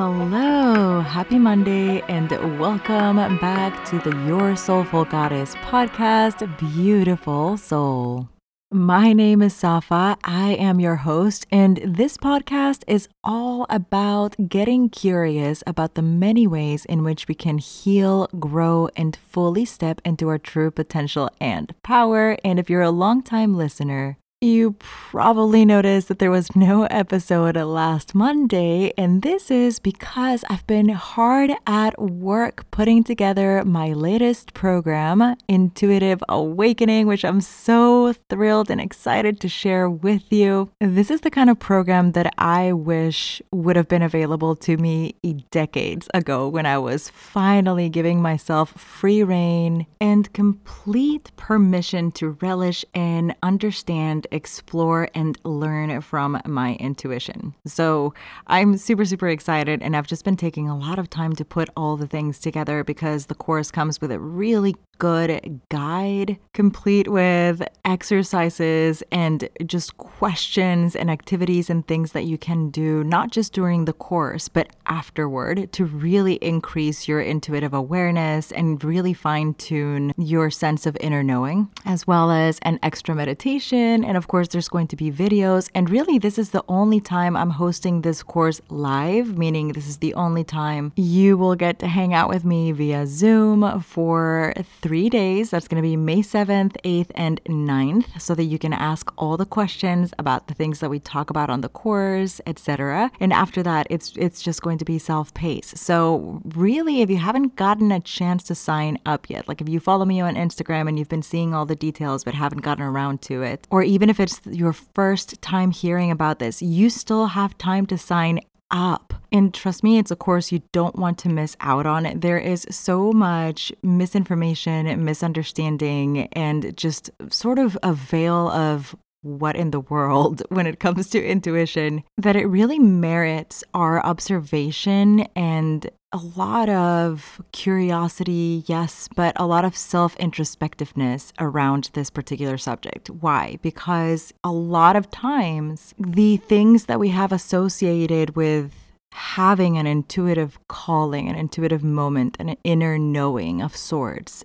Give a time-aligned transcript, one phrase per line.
[0.00, 8.28] Hello, happy Monday, and welcome back to the Your Soulful Goddess podcast, Beautiful Soul.
[8.70, 10.16] My name is Safa.
[10.22, 16.46] I am your host, and this podcast is all about getting curious about the many
[16.46, 21.74] ways in which we can heal, grow, and fully step into our true potential and
[21.82, 22.36] power.
[22.44, 28.14] And if you're a long-time listener, you probably noticed that there was no episode last
[28.14, 35.34] Monday, and this is because I've been hard at work putting together my latest program,
[35.48, 40.70] Intuitive Awakening, which I'm so thrilled and excited to share with you.
[40.80, 45.16] This is the kind of program that I wish would have been available to me
[45.50, 52.84] decades ago when I was finally giving myself free rein and complete permission to relish
[52.94, 57.54] and understand explore and learn from my intuition.
[57.66, 58.14] So
[58.46, 61.68] I'm super, super excited, and I've just been taking a lot of time to put
[61.76, 67.62] all the things together because the course comes with a really good guide, complete with
[67.84, 73.84] exercises and just questions and activities and things that you can do, not just during
[73.84, 80.50] the course, but afterward to really increase your intuitive awareness and really fine tune your
[80.50, 84.04] sense of inner knowing, as well as an extra meditation.
[84.04, 85.70] And of course, there's going to be videos.
[85.74, 89.98] And really, this is the only time I'm hosting this course live, meaning this is
[89.98, 94.52] the only time you will get to hang out with me via Zoom for
[94.82, 95.50] three days.
[95.50, 99.36] That's going to be May 7th, 8th, and 9th, so that you can ask all
[99.36, 103.10] the questions about the things that we talk about on the course, etc.
[103.20, 105.78] And after that, it's it's just going to be self-paced.
[105.78, 109.80] So really, if you haven't gotten a chance to sign up yet, like if you
[109.80, 113.22] follow me on Instagram and you've been seeing all the details but haven't gotten around
[113.22, 117.56] to it, or even if it's your first time hearing about this, you still have
[117.58, 119.14] time to sign up.
[119.30, 122.20] And trust me, it's a course you don't want to miss out on.
[122.20, 129.70] There is so much misinformation, misunderstanding, and just sort of a veil of what in
[129.70, 136.18] the world when it comes to intuition that it really merits our observation and a
[136.18, 143.10] lot of curiosity, yes, but a lot of self introspectiveness around this particular subject.
[143.10, 143.58] Why?
[143.62, 148.72] Because a lot of times the things that we have associated with
[149.12, 154.44] having an intuitive calling, an intuitive moment, an inner knowing of sorts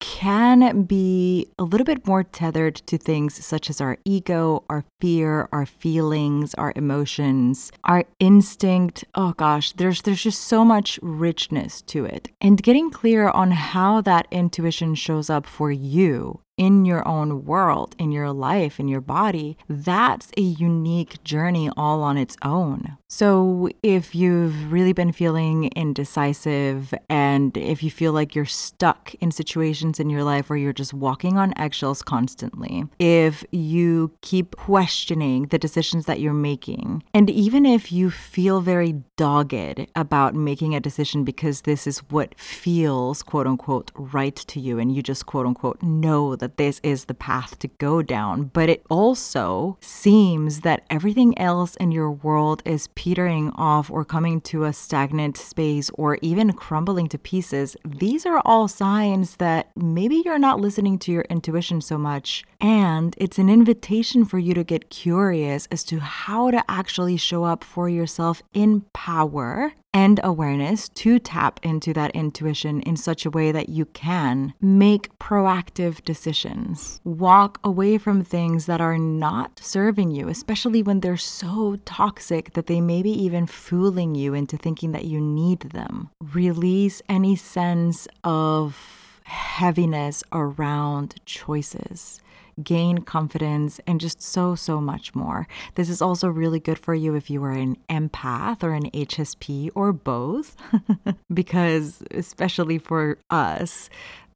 [0.00, 5.48] can be a little bit more tethered to things such as our ego, our fear,
[5.52, 9.04] our feelings, our emotions, our instinct.
[9.14, 12.30] Oh gosh, there's there's just so much richness to it.
[12.40, 17.96] And getting clear on how that intuition shows up for you in your own world,
[17.98, 22.98] in your life, in your body, that's a unique journey all on its own.
[23.08, 29.32] So, if you've really been feeling indecisive and if you feel like you're stuck in
[29.32, 35.46] situations in your life where you're just walking on eggshells constantly, if you keep questioning
[35.46, 40.80] the decisions that you're making, and even if you feel very dogged about making a
[40.80, 45.46] decision because this is what feels quote unquote right to you, and you just quote
[45.46, 50.60] unquote know that that this is the path to go down, but it also seems
[50.60, 55.90] that everything else in your world is petering off or coming to a stagnant space
[55.94, 57.76] or even crumbling to pieces.
[57.84, 62.44] These are all signs that maybe you're not listening to your intuition so much.
[62.60, 67.44] And it's an invitation for you to get curious as to how to actually show
[67.44, 73.30] up for yourself in power and awareness to tap into that intuition in such a
[73.30, 77.00] way that you can make proactive decisions.
[77.04, 82.66] Walk away from things that are not serving you, especially when they're so toxic that
[82.66, 86.10] they may be even fooling you into thinking that you need them.
[86.20, 92.20] Release any sense of heaviness around choices
[92.62, 95.46] gain confidence, and just so, so much more.
[95.74, 99.70] This is also really good for you if you are an empath or an HSP
[99.74, 100.56] or both,
[101.32, 103.90] because especially for us,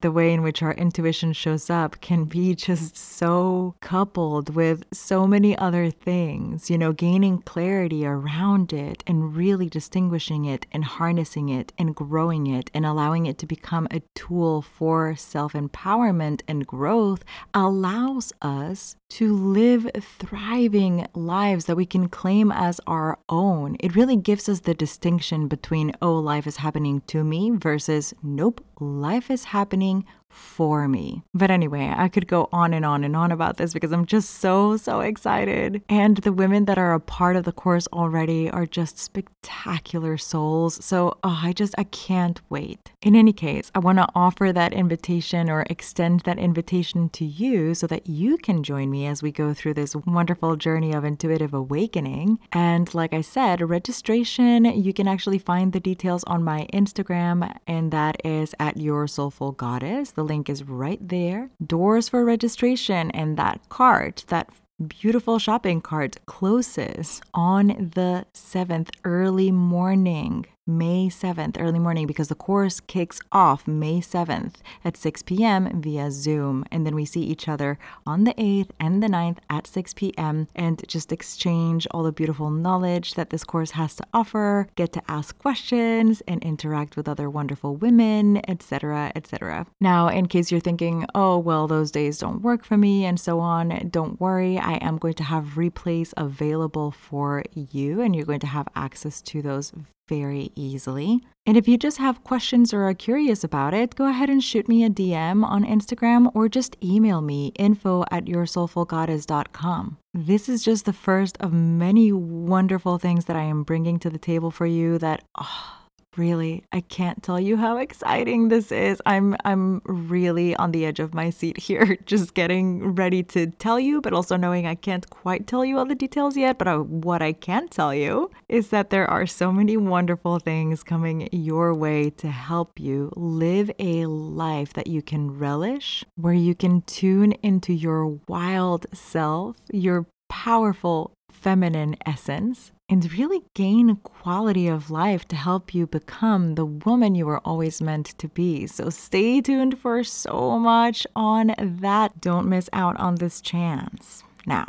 [0.04, 5.26] the way in which our intuition shows up can be just so coupled with so
[5.26, 11.48] many other things, you know, gaining clarity around it and really distinguishing it and harnessing
[11.48, 16.66] it and growing it and allowing it to become a tool for self empowerment and
[16.66, 17.24] growth
[17.54, 23.76] allows us to live thriving lives that we can claim as our own.
[23.78, 28.64] It really gives us the distinction between, oh, life is happening to me versus, nope,
[28.80, 29.94] life is happening
[30.35, 31.23] for me.
[31.32, 34.41] But anyway, I could go on and on and on about this because I'm just
[34.41, 35.82] so, so excited.
[35.88, 40.85] And the women that are a part of the course already are just spectacular souls.
[40.85, 42.91] So oh, I just, I can't wait.
[43.04, 47.74] In any case, I want to offer that invitation or extend that invitation to you
[47.74, 51.52] so that you can join me as we go through this wonderful journey of intuitive
[51.52, 52.38] awakening.
[52.50, 57.92] And like I said, registration, you can actually find the details on my Instagram, and
[57.92, 60.12] that is at Your Soulful Goddess.
[60.12, 61.50] The link is right there.
[61.64, 64.48] Doors for registration and that cart, that
[64.88, 70.46] beautiful shopping cart closes on the 7th early morning.
[70.66, 75.82] May 7th, early morning, because the course kicks off May 7th at 6 p.m.
[75.82, 76.64] via Zoom.
[76.70, 80.49] And then we see each other on the 8th and the 9th at 6 p.m.
[80.55, 85.02] and just exchange all the beautiful knowledge that this course has to offer, get to
[85.06, 89.67] ask questions and interact with other wonderful women, etc., etc.
[89.82, 93.38] Now, in case you're thinking, oh, well, those days don't work for me and so
[93.38, 94.58] on, don't worry.
[94.58, 99.20] I am going to have replays available for you, and you're going to have access
[99.20, 99.70] to those
[100.08, 101.20] very easily.
[101.46, 104.68] And if you just have questions or are curious about it, go ahead and shoot
[104.68, 109.98] me a DM on Instagram or just email me info at yoursoulfulgoddess.com.
[110.14, 114.18] This is just the first of many wonderful things that I am bringing to the
[114.18, 115.83] table for you that, oh,
[116.16, 119.00] really i can't tell you how exciting this is.
[119.06, 123.78] I'm i'm really on the edge of my seat here just getting ready to tell
[123.81, 126.78] you but also knowing i can't quite tell you all the details yet but uh,
[126.78, 131.75] what i can tell you is that there are so many wonderful things coming your
[131.75, 137.32] way to help you live a life that you can relish where you can tune
[137.43, 145.36] into your wild self your powerful feminine essence and really gain quality of life to
[145.36, 148.66] help you become the woman you were always meant to be.
[148.66, 152.20] So stay tuned for so much on that.
[152.20, 154.22] Don't miss out on this chance.
[154.46, 154.66] Now,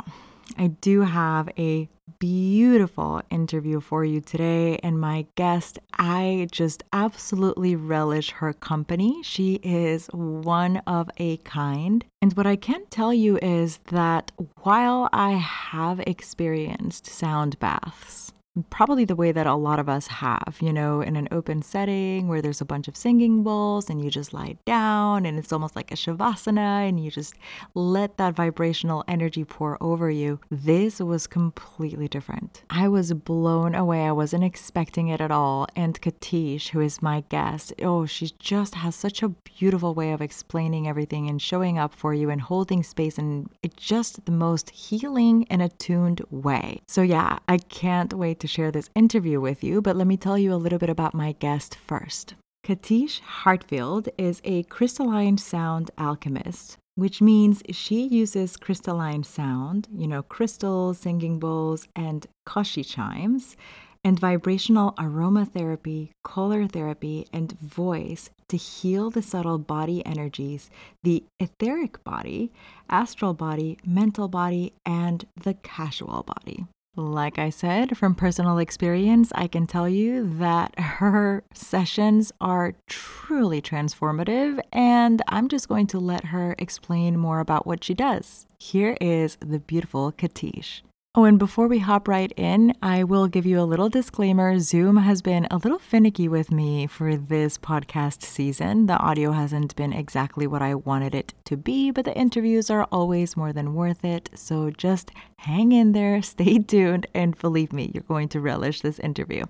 [0.56, 1.88] I do have a
[2.18, 4.78] beautiful interview for you today.
[4.82, 9.22] And my guest, I just absolutely relish her company.
[9.22, 12.04] She is one of a kind.
[12.22, 14.32] And what I can tell you is that
[14.62, 18.32] while I have experienced sound baths,
[18.70, 22.28] probably the way that a lot of us have, you know, in an open setting
[22.28, 25.76] where there's a bunch of singing bowls and you just lie down and it's almost
[25.76, 27.34] like a shavasana and you just
[27.74, 30.40] let that vibrational energy pour over you.
[30.50, 32.62] This was completely different.
[32.70, 34.06] I was blown away.
[34.06, 35.66] I wasn't expecting it at all.
[35.76, 40.22] And Katish, who is my guest, oh, she just has such a beautiful way of
[40.22, 44.70] explaining everything and showing up for you and holding space and it's just the most
[44.70, 46.80] healing and attuned way.
[46.86, 50.16] So yeah, I can't wait to to share this interview with you, but let me
[50.16, 52.34] tell you a little bit about my guest first.
[52.64, 60.22] Katish Hartfield is a crystalline sound alchemist, which means she uses crystalline sound, you know,
[60.22, 63.56] crystals, singing bowls, and koshi chimes,
[64.04, 70.70] and vibrational aromatherapy, color therapy, and voice to heal the subtle body energies,
[71.02, 72.52] the etheric body,
[72.88, 76.66] astral body, mental body, and the causal body.
[76.98, 83.60] Like I said, from personal experience, I can tell you that her sessions are truly
[83.60, 88.46] transformative, and I'm just going to let her explain more about what she does.
[88.58, 90.80] Here is the beautiful Katish.
[91.18, 94.58] Oh, and before we hop right in, I will give you a little disclaimer.
[94.58, 98.84] Zoom has been a little finicky with me for this podcast season.
[98.84, 102.86] The audio hasn't been exactly what I wanted it to be, but the interviews are
[102.92, 104.28] always more than worth it.
[104.34, 108.98] So just hang in there, stay tuned, and believe me, you're going to relish this
[108.98, 109.44] interview.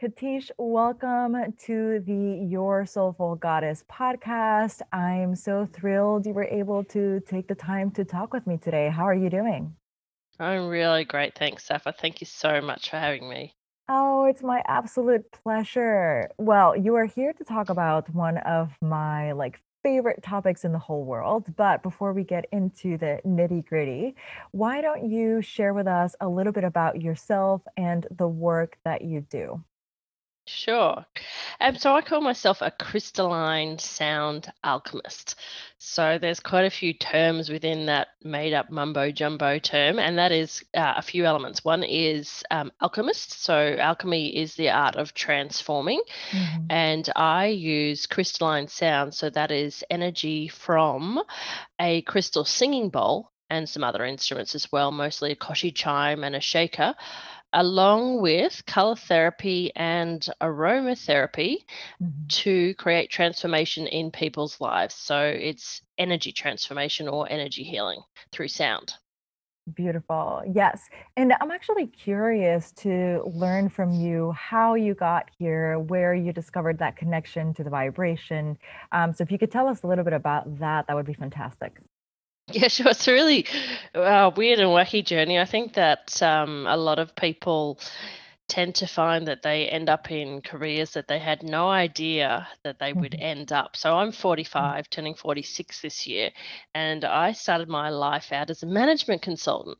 [0.00, 1.34] Katish, welcome
[1.66, 4.82] to the Your Soulful Goddess podcast.
[4.92, 8.88] I'm so thrilled you were able to take the time to talk with me today.
[8.88, 9.74] How are you doing?
[10.40, 11.34] I'm really great.
[11.36, 11.92] Thanks, Safa.
[11.92, 13.54] Thank you so much for having me.
[13.88, 16.30] Oh, it's my absolute pleasure.
[16.38, 20.78] Well, you are here to talk about one of my like favorite topics in the
[20.78, 21.54] whole world.
[21.56, 24.14] But before we get into the nitty gritty,
[24.52, 29.02] why don't you share with us a little bit about yourself and the work that
[29.02, 29.62] you do?
[30.46, 31.04] Sure.
[31.60, 35.36] Um, so I call myself a crystalline sound alchemist.
[35.78, 40.32] So there's quite a few terms within that made up mumbo jumbo term, and that
[40.32, 41.64] is uh, a few elements.
[41.64, 43.42] One is um, alchemist.
[43.42, 46.64] So alchemy is the art of transforming, mm-hmm.
[46.68, 49.14] and I use crystalline sound.
[49.14, 51.22] So that is energy from
[51.80, 56.36] a crystal singing bowl and some other instruments as well, mostly a koshi chime and
[56.36, 56.94] a shaker
[57.52, 61.64] along with color therapy and aromatherapy
[62.00, 62.30] Mhm.
[62.30, 64.94] to create transformation in people's lives.
[64.94, 68.02] So it's energy transformation or energy healing
[68.32, 68.94] through sound.
[69.74, 70.42] Beautiful.
[70.52, 70.88] Yes.
[71.16, 76.78] And I'm actually curious to learn from you how you got here, where you discovered
[76.78, 78.58] that connection to the vibration.
[78.90, 81.12] Um, so if you could tell us a little bit about that, that would be
[81.14, 81.78] fantastic.
[82.52, 82.88] Yeah, sure.
[82.90, 83.46] It's a really
[83.94, 85.38] uh, weird and wacky journey.
[85.38, 87.78] I think that um, a lot of people
[88.50, 92.78] tend to find that they end up in careers that they had no idea that
[92.80, 93.20] they would Mhm.
[93.20, 93.76] end up.
[93.76, 94.12] So I'm
[94.58, 94.74] Mm.
[94.74, 96.30] 45, turning 46 this year,
[96.74, 99.78] and I started my life out as a management consultant.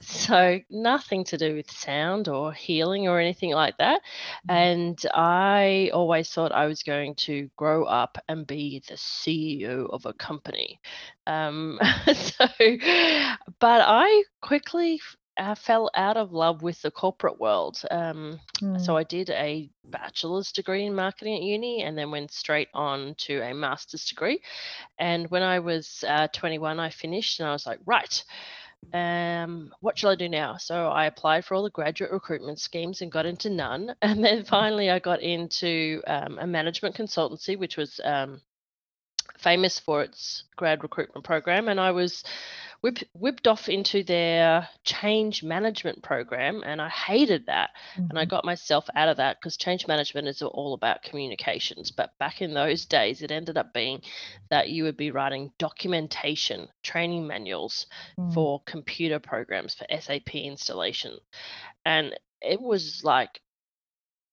[0.00, 4.00] So nothing to do with sound or healing or anything like that.
[4.44, 4.48] Mhm.
[4.48, 10.06] And I always thought I was going to grow up and be the CEO of
[10.06, 10.80] a company.
[11.26, 11.78] Um,
[12.14, 12.48] so,
[13.60, 15.00] but I quickly
[15.36, 17.80] uh, fell out of love with the corporate world.
[17.90, 18.98] Um, so Mm.
[18.98, 23.40] I did a bachelor's degree in marketing at uni and then went straight on to
[23.40, 24.40] a master's degree.
[24.98, 28.24] And when I was uh, 21, I finished and I was like, right,
[28.92, 30.56] um, what shall I do now?
[30.58, 33.94] So I applied for all the graduate recruitment schemes and got into none.
[34.02, 38.40] And then finally, I got into um, a management consultancy, which was um,
[39.38, 41.68] famous for its grad recruitment program.
[41.68, 42.24] And I was
[42.82, 46.62] whipped, whipped off into their change management program.
[46.66, 47.70] And I hated that.
[47.96, 48.28] And I Mhm.
[48.28, 51.90] got myself out of that because change management is all about communications.
[51.90, 54.02] But back in those days, it ended up being
[54.50, 57.86] that you would be writing documentation, training manuals
[58.18, 58.34] Mm.
[58.34, 61.18] for computer programs for SAP installation.
[61.84, 63.40] And it was like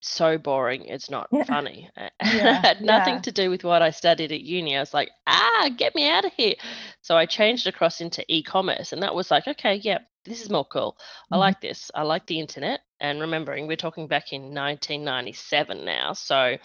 [0.01, 1.43] so boring, it's not Yeah.
[1.45, 1.89] funny.
[2.23, 2.61] Yeah.
[2.61, 3.21] had nothing Yeah.
[3.21, 4.75] to do with what I studied at uni.
[4.77, 6.55] I was like, ah, get me out of here.
[7.01, 10.65] So I changed across into e-commerce, and that was like, okay, yeah, this is more
[10.65, 10.97] cool.
[11.31, 11.39] I Mhm.
[11.39, 11.89] like this.
[11.95, 12.81] I like the internet.
[12.99, 16.57] And remembering, we're talking back in 1997 now, so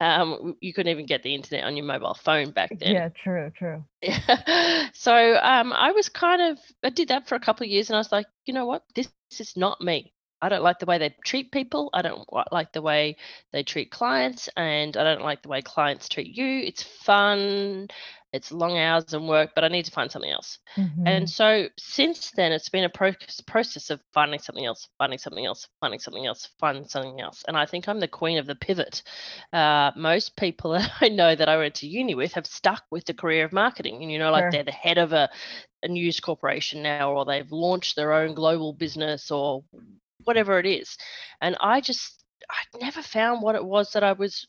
[0.00, 2.96] um, you couldn't even get the internet on your mobile phone back then.
[2.96, 3.08] Yeah.
[3.10, 3.50] True.
[3.56, 3.84] True.
[4.94, 7.96] so um, I was kind of I did that for a couple of years, and
[7.96, 10.12] I was like, you know what, this, this is not me.
[10.42, 11.90] I don't like the way they treat people.
[11.94, 13.16] I don't like the way
[13.52, 16.60] they treat clients, and I don't like the way clients treat you.
[16.66, 17.88] It's fun,
[18.32, 20.58] it's long hours and work, but I need to find something else.
[21.04, 21.30] And Mhm.
[21.30, 23.14] so since then, it's been a pro-
[23.46, 27.44] process of finding something else, finding something else, finding something else, finding something else.
[27.48, 29.02] And I think I'm the queen of the pivot
[29.52, 33.04] uh, most people that I know that I went to uni with have stuck with
[33.04, 34.02] the career of marketing.
[34.02, 34.50] And, you know, like Sure.
[34.50, 35.28] they're the head of a,
[35.82, 39.64] a news corporation now, or they've launched their own global business, or
[40.24, 40.96] whatever it is.
[41.40, 44.46] And I just, I never found what it was that I was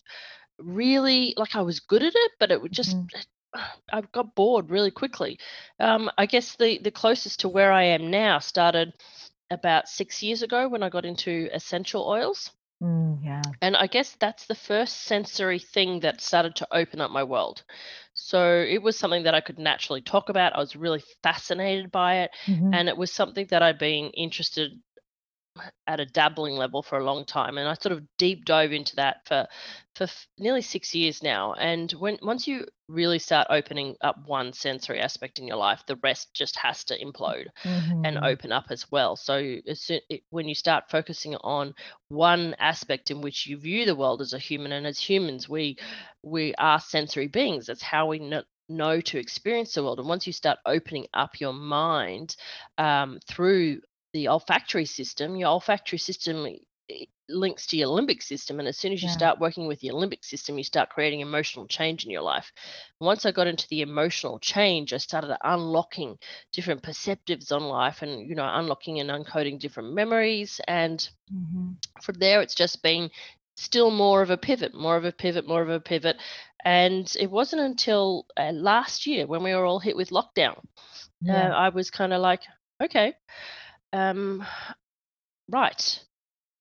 [0.60, 3.10] really like I was good at it, but it would just, Mhm.
[3.92, 5.40] I got bored really quickly.
[5.80, 8.94] Um, I guess the the closest to where I am now started
[9.52, 12.52] about six years ago when I got into essential oils.
[12.82, 13.24] Mm.
[13.24, 13.54] Yeah.
[13.62, 17.64] And I guess that's the first sensory thing that started to open up my world.
[18.14, 20.54] So it was something that I could naturally talk about.
[20.56, 22.32] I was really fascinated by it.
[22.48, 22.74] Mhm.
[22.74, 24.80] And it was something that I'd been interested
[25.88, 28.96] at a dabbling level for a long time, and I sort of deep dove into
[28.98, 29.48] that for
[29.96, 31.54] for f- nearly six years now.
[31.54, 35.96] And when once you really start opening up one sensory aspect in your life, the
[35.98, 37.48] rest just has to implode
[38.04, 38.24] and Mhm.
[38.24, 39.16] open up as well.
[39.16, 41.74] So as soon, it, when you start focusing on
[42.10, 45.78] one aspect in which you view the world as a human, and as humans, we
[46.24, 47.68] we are sensory beings.
[47.68, 51.40] That's how we know know to experience the world and once you start opening up
[51.42, 52.36] your mind
[52.78, 53.82] um, through
[54.14, 56.48] the olfactory system, your olfactory system
[57.30, 58.60] links to your limbic system.
[58.60, 59.10] And as soon as you Yeah.
[59.10, 62.52] start working with your limbic system, you start creating emotional change in your life.
[63.00, 66.18] Once I got into the emotional change, I started unlocking
[66.52, 70.60] different perceptives on life and, you know, unlocking and uncoding different memories.
[70.68, 71.78] And Mhm.
[72.02, 73.10] from there, it's just been
[73.56, 76.18] still more of a pivot, more of a pivot, more of a pivot.
[76.66, 80.60] And it wasn't until uh, last year when we were all hit with lockdown,
[81.30, 82.42] uh, I was kind of like,
[82.84, 83.14] okay,
[83.94, 84.46] um,
[85.50, 86.00] right.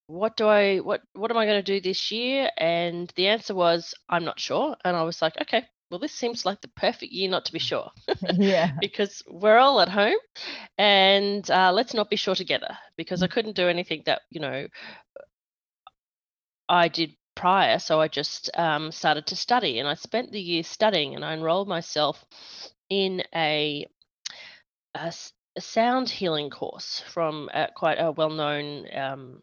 [0.08, 2.50] What do i what what am i going to do this year?
[2.58, 4.76] And the answer was i'm not sure.
[4.84, 7.58] And i was like okay well this seems like the perfect year not to be
[7.60, 7.90] sure.
[8.38, 8.70] Yeah.
[8.80, 10.18] because we're all at home
[10.78, 13.28] and uh, let's not be sure together because i Mm.
[13.28, 14.66] couldn't do anything that you know
[16.68, 17.78] i did prior.
[17.78, 21.32] So i just um, started to study and i spent the year studying and i
[21.34, 22.24] enrolled myself
[22.90, 23.86] in a,
[24.94, 25.12] a
[25.56, 29.42] a sound healing course from uh, quite a well-known um,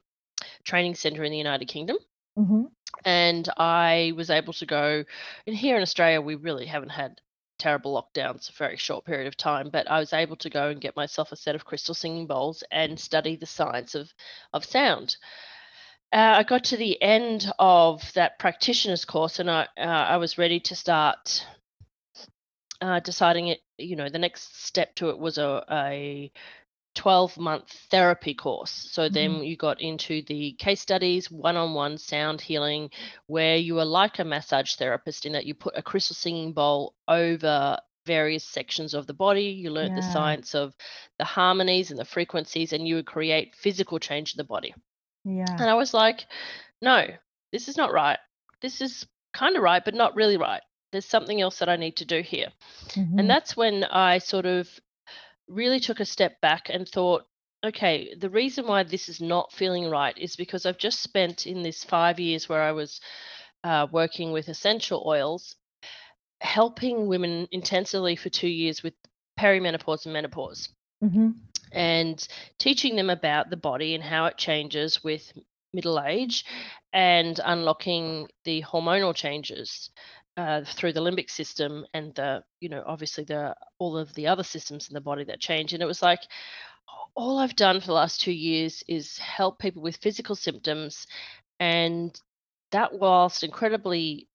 [0.63, 1.97] training center in the United Kingdom.
[2.37, 2.71] Mhm.
[3.05, 5.03] And I was able to go,
[5.45, 7.21] and here in Australia, we really haven't had
[7.59, 10.81] terrible lockdowns, a very short period of time, but I was able to go and
[10.81, 14.11] get myself a set of crystal singing bowls and study the science of
[14.53, 15.17] of sound.
[16.11, 20.37] Uh, I got to the end of that practitioner's course, and I uh, I was
[20.37, 21.45] ready to start
[22.81, 23.59] uh, deciding it.
[23.79, 26.31] You know, the next step to it was a, a
[26.95, 28.71] 12 month therapy course.
[28.71, 29.13] So mm-hmm.
[29.13, 32.89] then you got into the case studies, one on one sound healing,
[33.27, 36.95] where you were like a massage therapist in that you put a crystal singing bowl
[37.07, 39.45] over various sections of the body.
[39.45, 40.01] You learned yeah.
[40.01, 40.75] the science of
[41.19, 44.73] the harmonies and the frequencies, and you would create physical change in the body.
[45.25, 45.45] Yeah.
[45.49, 46.25] And I was like,
[46.81, 47.05] no,
[47.51, 48.17] this is not right.
[48.61, 50.61] This is kind of right, but not really right.
[50.91, 52.47] There's something else that I need to do here.
[52.89, 53.19] Mm-hmm.
[53.19, 54.67] And that's when I sort of
[55.47, 57.25] really took a step back and thought,
[57.63, 61.61] okay, the reason why this is not feeling right is because I've just spent in
[61.61, 63.01] this five years where I was
[63.63, 65.55] uh, working with essential oils,
[66.41, 68.93] helping women intensively for two years with
[69.39, 70.69] perimenopause and menopause.
[71.03, 71.31] Mm-hmm.
[71.71, 72.27] And
[72.57, 75.31] teaching them about the body and how it changes with
[75.73, 76.45] middle age
[76.93, 79.91] and unlocking the hormonal changes
[80.39, 84.43] uh, through the limbic system and the you know obviously the all of the other
[84.43, 85.73] systems in the body that change.
[85.73, 86.21] And it was like
[87.15, 91.07] all i've done for the last two years is help people with physical symptoms.
[91.59, 92.17] And
[92.71, 94.29] that whilst incredibly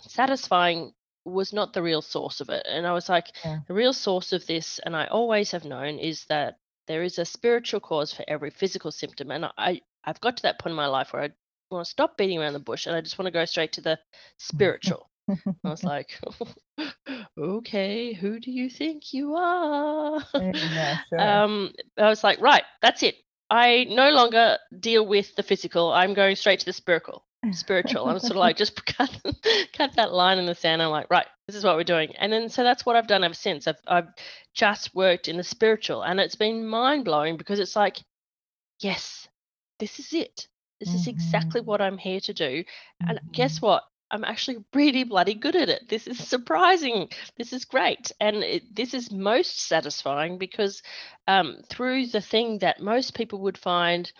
[0.00, 0.92] satisfying
[1.24, 2.66] was not the real source of it.
[2.68, 3.60] And i was like yeah.
[3.68, 6.58] the real source of this and i always have known is that
[6.88, 9.30] there is a spiritual cause for every physical symptom.
[9.30, 11.30] And i i've got to that point in my life where i
[11.70, 13.80] want to stop beating around the bush and i just want to go straight to
[13.80, 13.98] the
[14.38, 16.18] spiritual I was like,
[17.38, 20.22] okay, who do you think you are?
[20.34, 21.20] Yeah, sure.
[21.20, 23.16] um, I was like, right, that's it.
[23.50, 25.92] I no longer deal with the physical.
[25.92, 27.24] I'm going straight to the spiritual.
[27.52, 28.08] Spiritual.
[28.08, 29.10] I'm sort of like just cut
[29.74, 30.82] cut that line in the sand.
[30.82, 32.14] I'm like, right, this is what we're doing.
[32.16, 33.66] And then so that's what I've done ever since.
[33.66, 34.08] I've I've
[34.54, 37.98] just worked in the spiritual, and it's been mind blowing because it's like,
[38.80, 39.28] yes,
[39.78, 40.48] this is it.
[40.80, 40.98] This mm-hmm.
[40.98, 41.70] is exactly mm-hmm.
[41.70, 42.64] what I'm here to do.
[43.00, 43.30] And mm-hmm.
[43.32, 43.84] guess what?
[44.14, 45.88] I'm actually really bloody good at it.
[45.88, 47.08] This is surprising.
[47.36, 48.12] This is great.
[48.20, 50.82] And it, this is most satisfying because
[51.26, 54.10] um, through the thing that most people would find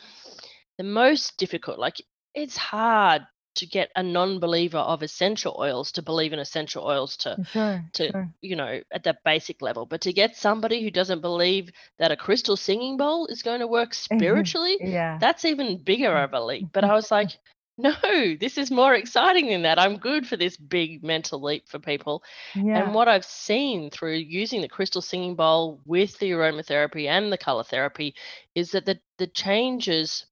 [0.78, 2.02] the most difficult, like
[2.34, 3.22] it's hard
[3.54, 8.10] to get a non-believer of essential oils to believe in essential oils to sure, to
[8.10, 8.28] sure.
[8.40, 12.16] you know at the basic level but to get somebody who doesn't believe that a
[12.16, 16.66] crystal singing bowl is going to work spiritually yeah that's even bigger of a leap
[16.72, 17.30] but i was like
[17.76, 19.78] no, this is more exciting than that.
[19.78, 22.22] I'm good for this big mental leap for people.
[22.54, 22.84] Yeah.
[22.84, 27.38] And what I've seen through using the crystal singing bowl with the aromatherapy and the
[27.38, 28.14] color therapy
[28.54, 30.26] is that the, the changes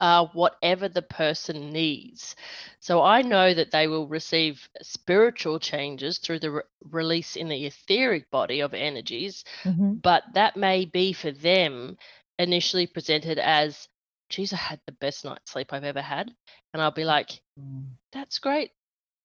[0.00, 2.34] are whatever the person needs.
[2.80, 7.66] So I know that they will receive spiritual changes through the re- release in the
[7.66, 9.94] etheric body of energies, mm-hmm.
[9.94, 11.98] but that may be for them
[12.38, 13.88] initially presented as
[14.28, 16.30] geez, I had the best night's sleep I've ever had.
[16.72, 17.86] And I'll be like, mm.
[18.12, 18.70] that's great.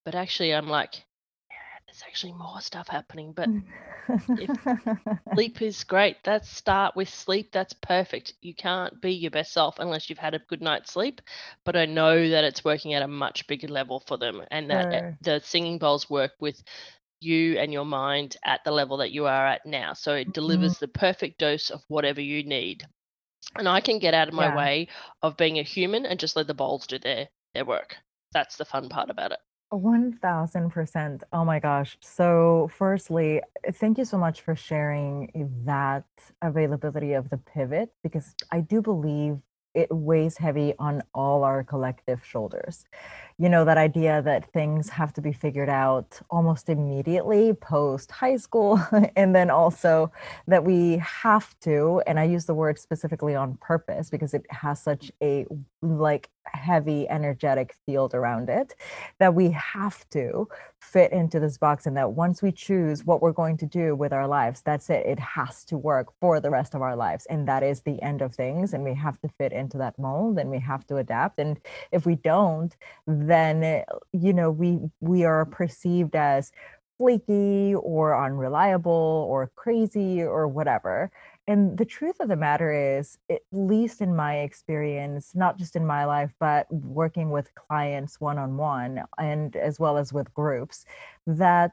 [0.04, 0.94] But actually, I'm like,
[1.50, 3.32] yeah, there's actually more stuff happening.
[3.32, 3.48] But
[5.34, 6.16] sleep is great.
[6.24, 7.50] That's start with sleep.
[7.52, 8.34] That's perfect.
[8.40, 11.20] You can't be your best self unless you've had a good night's sleep.
[11.64, 14.92] But I know that it's working at a much bigger level for them and that
[14.92, 15.18] sure.
[15.22, 16.62] the singing bowls work with
[17.20, 19.92] you and your mind at the level that you are at now.
[19.92, 20.84] So it delivers mm-hmm.
[20.84, 22.84] the perfect dose of whatever you need
[23.56, 24.56] and I can get out of my yeah.
[24.56, 24.88] way
[25.22, 27.96] of being a human and just let the bowls do their their work.
[28.32, 29.38] That's the fun part about it.
[29.72, 31.22] 1000%.
[31.32, 31.96] Oh my gosh.
[32.00, 33.40] So, firstly,
[33.72, 35.30] thank you so much for sharing
[35.64, 36.04] that
[36.42, 39.38] availability of the pivot because I do believe
[39.74, 42.84] it weighs heavy on all our collective shoulders
[43.42, 48.36] you know that idea that things have to be figured out almost immediately post high
[48.36, 48.80] school
[49.16, 50.12] and then also
[50.46, 54.80] that we have to and i use the word specifically on purpose because it has
[54.80, 55.44] such a
[55.82, 58.74] like heavy energetic field around it
[59.18, 60.48] that we have to
[60.80, 64.12] fit into this box and that once we choose what we're going to do with
[64.12, 65.06] our lives that's it.
[65.06, 68.22] It has to work for the rest of our lives and that is the end
[68.22, 71.38] of things and we have to fit into that mold and we have to adapt
[71.38, 71.58] and
[71.92, 72.76] if we don't
[73.32, 76.52] then you know we we are perceived as
[76.98, 81.10] flaky or unreliable or crazy or whatever.
[81.48, 85.84] And the truth of the matter is, at least in my experience, not just in
[85.84, 90.84] my life, but working with clients one on one and as well as with groups,
[91.26, 91.72] that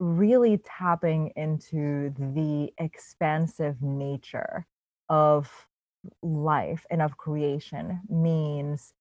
[0.00, 4.66] really tapping into the expansive nature
[5.10, 5.50] of
[6.22, 8.94] life and of creation means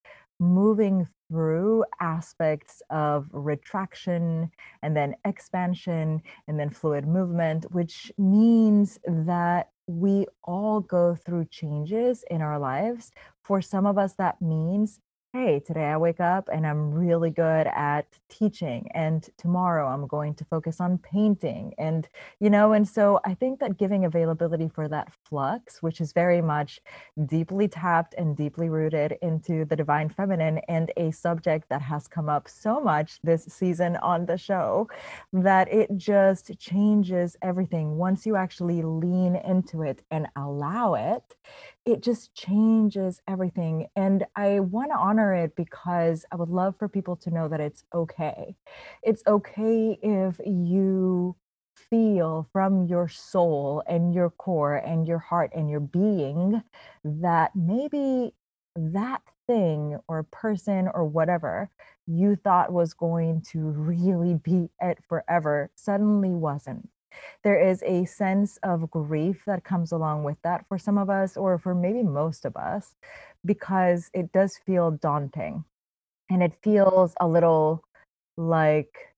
[0.44, 4.52] moving through aspects of retraction
[4.82, 12.24] and then expansion and then fluid movement, which means that we all go through changes
[12.30, 13.12] in our lives.
[13.44, 15.00] For some of us, that means
[15.36, 20.36] hey, today I wake up and I'm really good at teaching, and tomorrow I'm going
[20.36, 21.74] to focus on painting.
[21.80, 22.08] And,
[22.40, 26.40] you know, and so I think that giving availability for that flux, which is very
[26.40, 26.80] much
[27.26, 32.30] deeply tapped and deeply rooted into the divine feminine and a subject that has come
[32.30, 34.88] up so much this season on the show,
[35.32, 37.98] that it just changes everything.
[37.98, 41.36] Once you actually lean into it and allow it,
[41.86, 43.88] it just changes everything.
[43.96, 47.60] And I want to honor it because I would love for people to know that
[47.60, 48.56] it's okay.
[49.02, 51.36] It's okay if you
[51.76, 56.62] feel from your soul and your core and your heart and your being
[57.04, 58.34] that maybe
[58.76, 61.70] that thing or person or whatever
[62.08, 66.88] you thought was going to really be it forever suddenly wasn't
[67.44, 71.38] there is a sense of grief that comes along with that for some of us,
[71.38, 72.96] or for maybe most of us,
[73.46, 75.66] because it does feel daunting.
[76.30, 77.84] And it feels a little
[78.38, 79.14] like,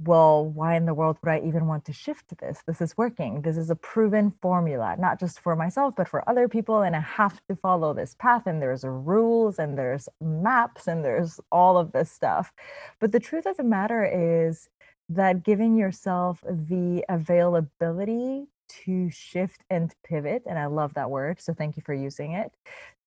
[0.00, 2.62] well, why in the world would I even want to shift this?
[2.66, 3.42] This is working.
[3.42, 6.82] This is a proven formula, not just for myself, but for other people.
[6.82, 8.46] And I have to follow this path.
[8.46, 12.52] And there's rules and there's maps and there's all of this stuff.
[13.00, 14.68] But the truth of the matter is,
[15.08, 18.46] that giving yourself the availability
[18.84, 22.52] to shift and pivot, and I love that word, so thank you for using it,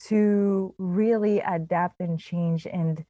[0.07, 3.03] to really adapt and change and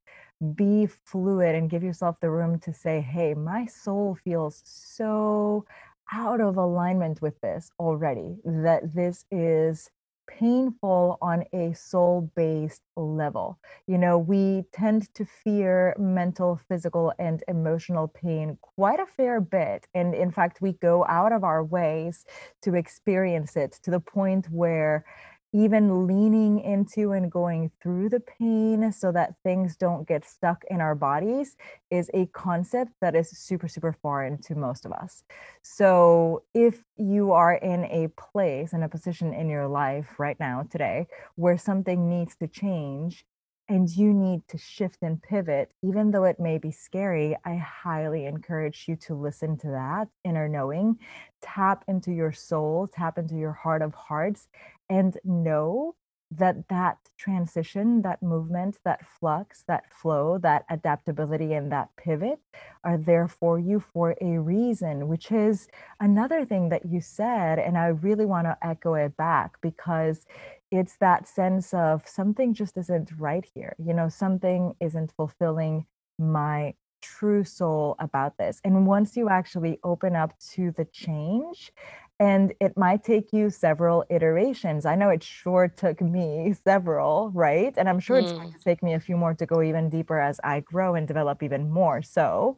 [0.56, 5.66] be fluid and give yourself the room to say, hey, my soul feels so
[6.14, 9.90] out of alignment with this already, that this is
[10.28, 13.58] painful on a soul based level.
[13.88, 19.88] You know, we tend to fear mental, physical, and emotional pain quite a fair bit.
[19.94, 22.26] And in fact, we go out of our ways
[22.62, 25.06] to experience it to the point where
[25.54, 30.82] even leaning into and going through the pain so that things don't get stuck in
[30.82, 31.56] our bodies
[31.90, 35.24] is a concept that is super, super foreign to most of us.
[35.62, 40.64] So, if you are in a place and a position in your life right now,
[40.70, 43.26] today, where something needs to change,
[43.70, 48.26] and you need to shift and pivot, even though it may be scary, I highly
[48.26, 51.00] encourage you to listen to that inner knowing,
[51.42, 54.48] tap into your soul, tap into your heart of hearts,
[54.90, 55.96] and know
[56.30, 62.38] that that transition that movement that flux that flow that adaptability and that pivot
[62.84, 65.70] are there for you for a reason which is
[66.02, 70.26] another thing that you said and i really want to echo it back because
[70.72, 73.76] it's that sense of something just isn't right here.
[73.78, 75.86] You know something isn't fulfilling
[76.20, 78.60] my true soul about this.
[78.64, 81.72] And once you actually open up to the change
[82.20, 84.86] and it might take you several iterations.
[84.86, 87.74] I know it sure took me several, right?
[87.78, 88.24] And I'm sure mm.
[88.24, 90.96] it's going to take me a few more to go even deeper as I grow
[90.96, 92.02] and develop even more.
[92.02, 92.58] So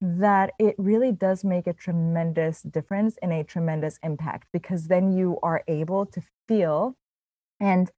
[0.00, 5.38] that it really does make a tremendous difference and a tremendous impact because then you
[5.42, 6.96] are able to feel
[7.60, 7.90] and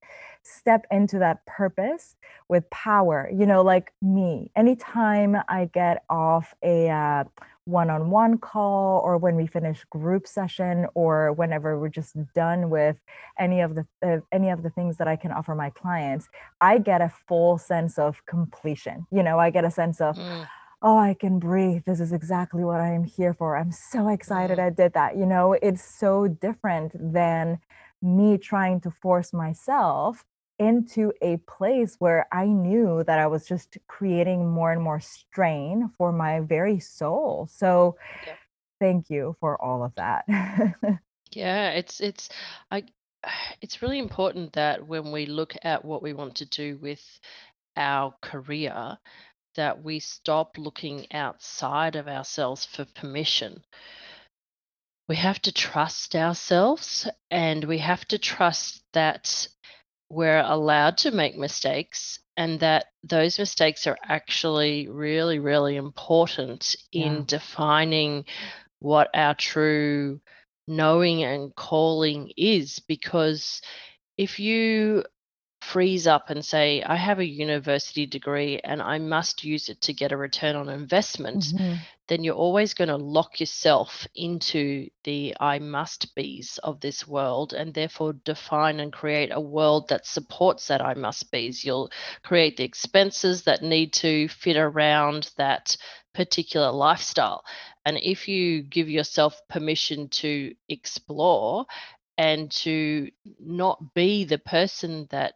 [0.42, 2.16] step into that purpose
[2.48, 3.30] with power.
[3.32, 7.24] You know, like me, anytime I get off a uh,
[7.64, 12.96] one-on-one call or when we finish group session or whenever we're just done with
[13.38, 16.28] any of the uh, any of the things that I can offer my clients,
[16.60, 19.06] I get a full sense of completion.
[19.12, 20.46] You know, I get a sense of mm
[20.82, 21.82] oh, I can breathe.
[21.86, 23.56] This is exactly what I am here for.
[23.56, 24.66] I'm so excited mm.
[24.66, 25.16] I did that.
[25.16, 27.60] You know, it's so different than
[28.02, 30.24] me trying to force myself
[30.62, 35.90] into a place where I knew that I was just creating more and more strain
[35.96, 37.48] for my very soul.
[37.50, 37.96] So
[38.26, 38.34] yeah.
[38.80, 40.24] thank you for all of that.
[41.32, 42.28] yeah, it's it's
[42.70, 42.84] I
[43.60, 47.02] it's really important that when we look at what we want to do with
[47.76, 48.98] our career
[49.54, 53.62] that we stop looking outside of ourselves for permission
[55.08, 59.46] we have to trust ourselves and we have to trust that
[60.12, 67.24] we're allowed to make mistakes and that those mistakes are actually really, really important in
[67.24, 68.26] defining
[68.78, 70.20] what our true
[70.68, 72.78] knowing and calling is.
[72.80, 73.62] Because
[74.18, 75.04] if you
[75.62, 79.92] freeze up and say, I have a university degree and I must use it to
[79.92, 81.76] get a return on investment, mm-hmm.
[82.08, 87.52] then you're always going to lock yourself into the I must be's of this world
[87.52, 91.64] and therefore define and create a world that supports that I must be's.
[91.64, 91.90] You'll
[92.24, 95.76] create the expenses that need to fit around that
[96.12, 97.44] particular lifestyle.
[97.86, 101.66] And if you give yourself permission to explore
[102.18, 105.34] and to not be the person that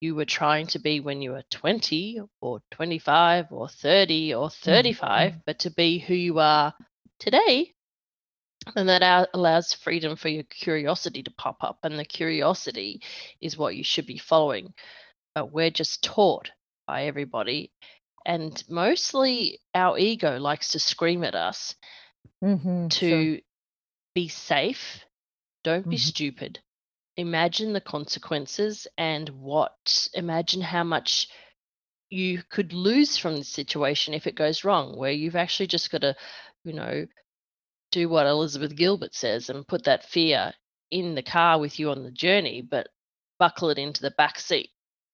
[0.00, 5.30] you were trying to be when you were 20 or 25 or 30 or 35,
[5.30, 5.38] mm-hmm.
[5.46, 6.74] but to be who you are
[7.18, 7.72] today,
[8.74, 11.78] then that allows freedom for your curiosity to pop up.
[11.82, 13.00] And the curiosity
[13.40, 14.74] is what you should be following.
[15.34, 16.50] But we're just taught
[16.86, 17.72] by everybody.
[18.26, 21.74] And mostly our ego likes to scream at us
[22.42, 23.40] mm-hmm, to
[24.14, 25.05] be safe
[25.66, 26.08] don't be mm-hmm.
[26.08, 26.60] stupid.
[27.16, 31.26] Imagine the consequences and what, imagine how much
[32.08, 36.02] you could lose from the situation if it goes wrong, where you've actually just got
[36.02, 36.14] to,
[36.62, 37.04] you know,
[37.90, 40.54] do what Elizabeth Gilbert says and put that fear
[40.92, 42.86] in the car with you on the journey, but
[43.40, 44.70] buckle it into the back seat,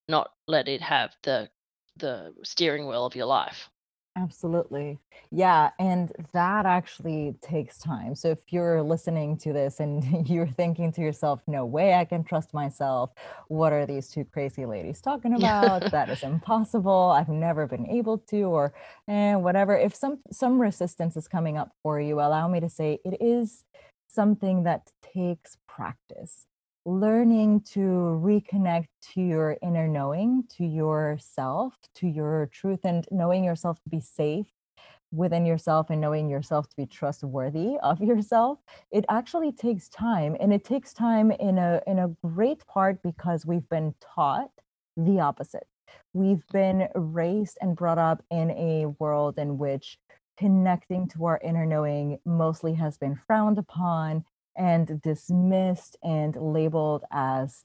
[0.07, 1.49] not let it have the
[1.97, 3.71] the steering wheel of your life.
[4.15, 4.99] Absolutely.
[5.31, 5.71] Yeah.
[5.79, 8.15] And that actually takes time.
[8.15, 12.23] So if you're listening to this and you're thinking to yourself, no way I can
[12.23, 13.11] trust myself.
[13.49, 15.91] What are these two crazy ladies talking about?
[15.91, 17.11] that is impossible.
[17.17, 18.75] I've never been able to, or
[19.09, 19.77] eh, whatever.
[19.77, 23.65] If some some resistance is coming up for you, allow me to say it is
[24.09, 26.47] something that takes practice
[26.85, 27.81] learning to
[28.23, 34.01] reconnect to your inner knowing, to yourself, to your truth, and knowing yourself to be
[34.01, 34.47] safe
[35.13, 38.59] within yourself and knowing yourself to be trustworthy of yourself
[38.91, 43.45] it actually takes time and it takes time in a in a great part because
[43.45, 44.49] we've been taught
[44.97, 45.67] the opposite.
[46.13, 49.99] We've been raised and brought up in a world in which
[50.39, 54.25] connecting to our inner knowing mostly has been frowned upon
[54.57, 57.65] and dismissed and labeled as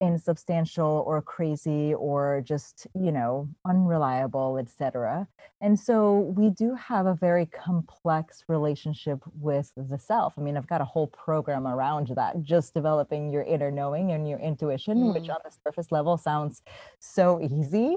[0.00, 5.26] insubstantial or crazy or just you know unreliable etc
[5.62, 10.34] and so we do have a very complex relationship with the self.
[10.36, 14.28] I mean i've got a whole program around that just developing your inner knowing and
[14.28, 15.14] your intuition mm.
[15.14, 16.62] which on the surface level sounds
[16.98, 17.96] so easy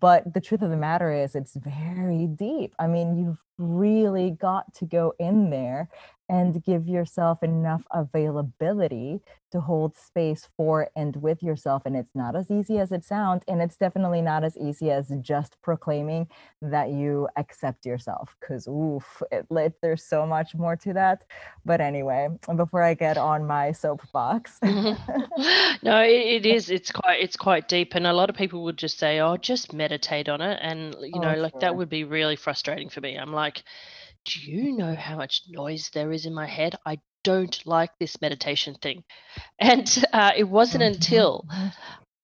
[0.00, 2.74] but the truth of the matter is it's very deep.
[2.80, 5.88] I mean you've really got to go in there
[6.28, 9.20] and give yourself enough availability
[9.52, 11.82] to hold space for and with yourself.
[11.86, 13.44] And it's not as easy as it sounds.
[13.46, 16.26] And it's definitely not as easy as just proclaiming
[16.60, 21.22] that you accept yourself, because oof, it, it, there's so much more to that.
[21.64, 24.58] But anyway, before I get on my soapbox.
[24.62, 26.68] no, it, it is.
[26.68, 27.94] It's quite it's quite deep.
[27.94, 30.58] And a lot of people would just say, oh, just meditate on it.
[30.60, 33.16] And, you oh, know, like that would be really frustrating for me.
[33.16, 36.76] I'm like, do you know how much noise there is in my head?
[36.84, 39.04] I don't like this meditation thing.
[39.58, 40.94] And uh, it wasn't mm-hmm.
[40.94, 41.46] until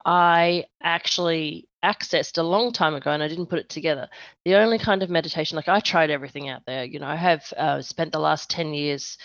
[0.04, 4.08] I actually accessed a long time ago and I didn't put it together.
[4.44, 7.52] The only kind of meditation, like I tried everything out there, you know, I have
[7.56, 9.18] uh, spent the last 10 years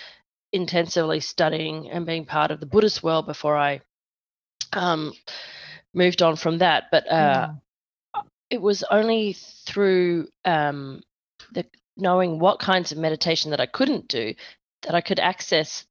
[0.54, 3.82] intensively studying and being part of the Buddhist world before I
[4.74, 5.14] um,
[5.94, 6.86] moved on from that.
[6.92, 7.50] But uh,
[8.16, 8.22] yeah.
[8.50, 9.34] it was only
[9.66, 11.02] through um,
[11.52, 11.66] the
[11.98, 14.34] knowing what kinds of meditation that I couldn't do,
[14.84, 15.86] that I could access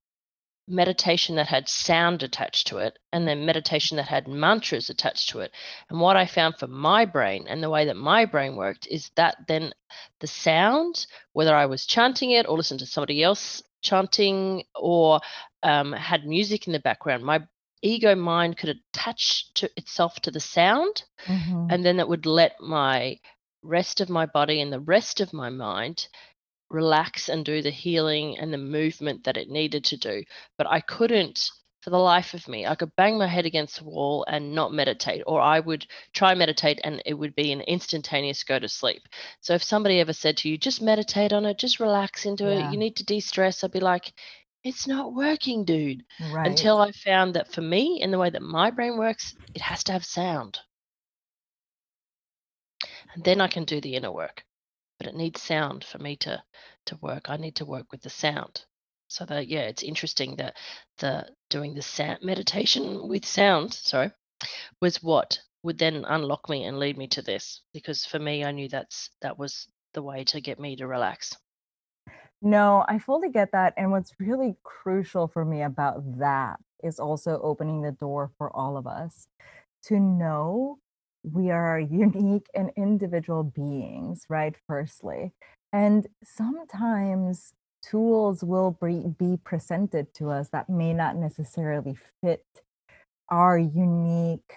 [0.69, 5.41] meditation that had sound attached to it and then meditation that had mantras attached to
[5.41, 5.53] it.
[5.89, 9.11] And what I found for my brain and the way that my brain worked is
[9.15, 9.73] that then
[10.21, 15.21] the sound, whether I was chanting it or listened to somebody else chanting or
[15.63, 17.43] um, had music in the background, my
[17.83, 21.69] ego mind could attach to itself to the sound mm-hmm.
[21.71, 23.17] and then it would let my
[23.67, 26.09] rest of my body and the rest of my mind
[26.71, 30.23] relax and do the healing and the movement that it needed to do.
[30.59, 31.51] But I couldn't,
[31.83, 34.73] for the life of me, I could bang my head against the wall and not
[34.73, 39.03] meditate, or I would try meditate and it would be an instantaneous go to sleep.
[39.41, 42.69] So if somebody ever said to you, just meditate on it, just relax into yeah.
[42.69, 44.13] it, you need to de stress, I'd be like,
[44.65, 46.03] it's not working, dude.
[46.33, 46.49] Right.
[46.49, 49.85] Until I found that for me, in the way that my brain works, it has
[49.85, 50.59] to have sound
[53.17, 54.45] and then I can do the inner work.
[54.99, 56.43] But it needs sound for me to
[56.87, 57.29] to work.
[57.31, 58.65] I need to work with the sound.
[59.09, 60.57] So that yeah, it's interesting that
[60.99, 64.11] the doing the sound meditation with sound, sorry,
[64.81, 68.53] was what would then unlock me and lead me to this because for me I
[68.53, 71.35] knew that's that was the way to get me to relax.
[72.43, 73.73] No, I fully get that.
[73.79, 78.77] And what's really crucial for me about that is also opening the door for all
[78.77, 79.27] of us
[79.85, 80.79] to know
[81.31, 84.55] we are unique and individual beings, right?
[84.67, 85.33] Firstly.
[85.73, 88.77] And sometimes tools will
[89.19, 92.45] be presented to us that may not necessarily fit
[93.29, 94.53] our unique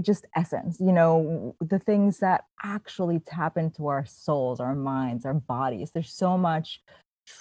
[0.00, 5.34] just essence you know the things that actually tap into our souls our minds our
[5.34, 6.80] bodies there's so much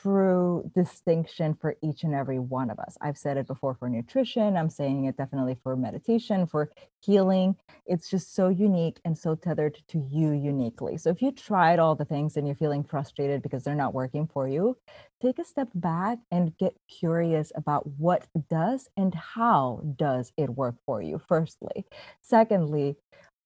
[0.02, 2.98] true distinction for each and every one of us.
[3.02, 7.56] I've said it before for nutrition, I'm saying it definitely for meditation, for healing.
[7.86, 10.98] It's just so unique and so tethered to you uniquely.
[10.98, 14.28] So if you tried all the things and you're feeling frustrated because they're not working
[14.28, 14.78] for you,
[15.22, 20.76] take a step back and get curious about what does and how does it work
[20.86, 21.86] for you firstly.
[22.22, 22.96] Secondly,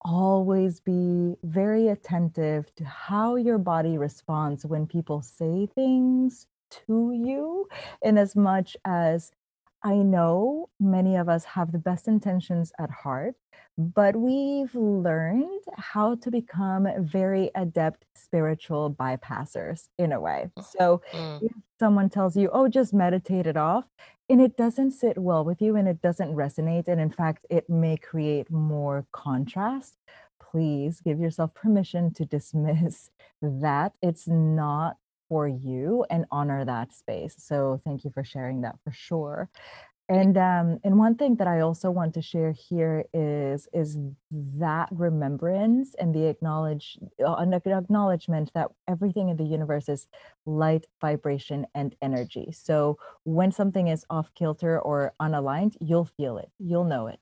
[0.06, 6.48] always be very attentive to how your body responds when people say things
[6.88, 7.68] to you
[8.04, 9.32] in as much as
[9.84, 13.36] I know many of us have the best intentions at heart,
[13.78, 20.50] but we've learned how to become very adept spiritual bypassers in a way.
[20.60, 21.42] So Mm.
[21.42, 23.86] if someone tells you, oh, just meditate it off,
[24.30, 27.70] and it doesn't sit well with you and it doesn't resonate, and in fact, it
[27.70, 29.98] may create more contrast,
[30.52, 33.10] please give yourself permission to dismiss
[33.42, 33.94] that.
[34.02, 37.36] It's not for you and honor that space.
[37.38, 39.50] So thank you for sharing that for sure.
[40.08, 43.98] And um, and one thing that I also want to share here is is
[44.32, 50.08] that remembrance and the acknowledge uh, an acknowledgement that everything in the universe is
[50.46, 52.52] light, vibration, and energy.
[52.52, 57.20] So when something is off kilter or unaligned, you'll feel it, you'll know it.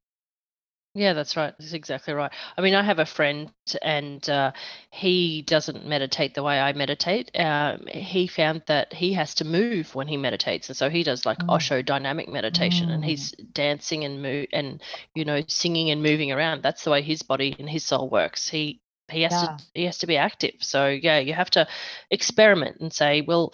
[0.95, 1.56] Yeah, that's right.
[1.58, 2.32] That's exactly right.
[2.56, 3.51] I mean, I have a friend
[3.82, 4.51] and uh,
[4.91, 7.32] he doesn't meditate the way I meditate.
[7.36, 11.25] Um, he found that he has to move when he meditates, and so he does
[11.25, 14.84] like Mm, Osho dynamic meditation, and mm, he's dancing and move and
[15.15, 16.62] you know singing and moving around.
[16.62, 18.47] That's the way his body and his soul works.
[18.47, 18.79] He
[19.12, 20.56] he has to he has to be active.
[20.60, 21.67] So yeah, you have to
[22.12, 23.51] experiment and say, well,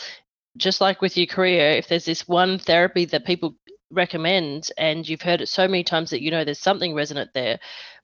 [0.58, 3.56] just like with your career, if there's this one therapy that people
[3.92, 7.60] recommend and you've heard it so many times that you know there's something resonant there,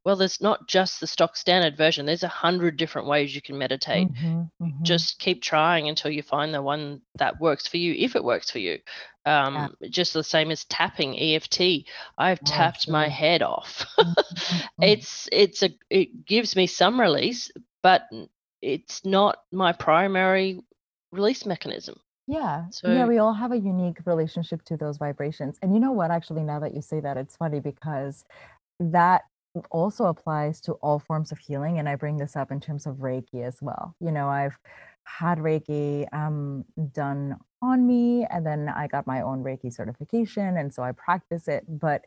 [0.06, 2.06] well, there's not just the stock standard version.
[2.06, 4.10] There's a hundred different ways you can meditate.
[4.12, 8.16] hmm hmm Just keep trying until you find the one that works for you, if
[8.16, 8.80] it works for you.
[9.54, 9.68] Yeah.
[9.68, 11.88] Um, just the same as tapping EFT.
[12.18, 13.86] I've Oh, tapped my head off.
[14.02, 14.16] Mhm,
[14.80, 15.06] mhm.
[15.06, 18.04] it's it's a it gives me some release, but
[18.62, 20.62] it's not my primary
[21.12, 22.00] release mechanism.
[22.28, 22.66] Yeah.
[22.84, 25.58] Yeah, we all have a unique relationship to those vibrations.
[25.62, 26.12] And you know what?
[26.12, 28.26] Actually, now that you say that, it's funny because
[28.80, 29.24] that
[29.72, 31.80] also applies to all forms of healing.
[31.80, 33.96] And I bring this up in terms of Reiki as well.
[34.00, 34.58] You know, I've
[35.04, 40.58] had Reiki um, done on me, and then I got my own Reiki certification.
[40.58, 41.64] And so I practice it.
[41.68, 42.06] But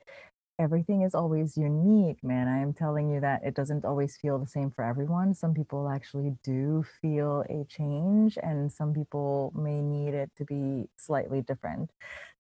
[0.59, 2.49] everything is always unique, man.
[2.49, 5.35] I am telling you that it doesn't always feel the same for everyone.
[5.35, 10.89] Some people actually do feel a change, and some people may need it to be
[10.97, 11.91] slightly different.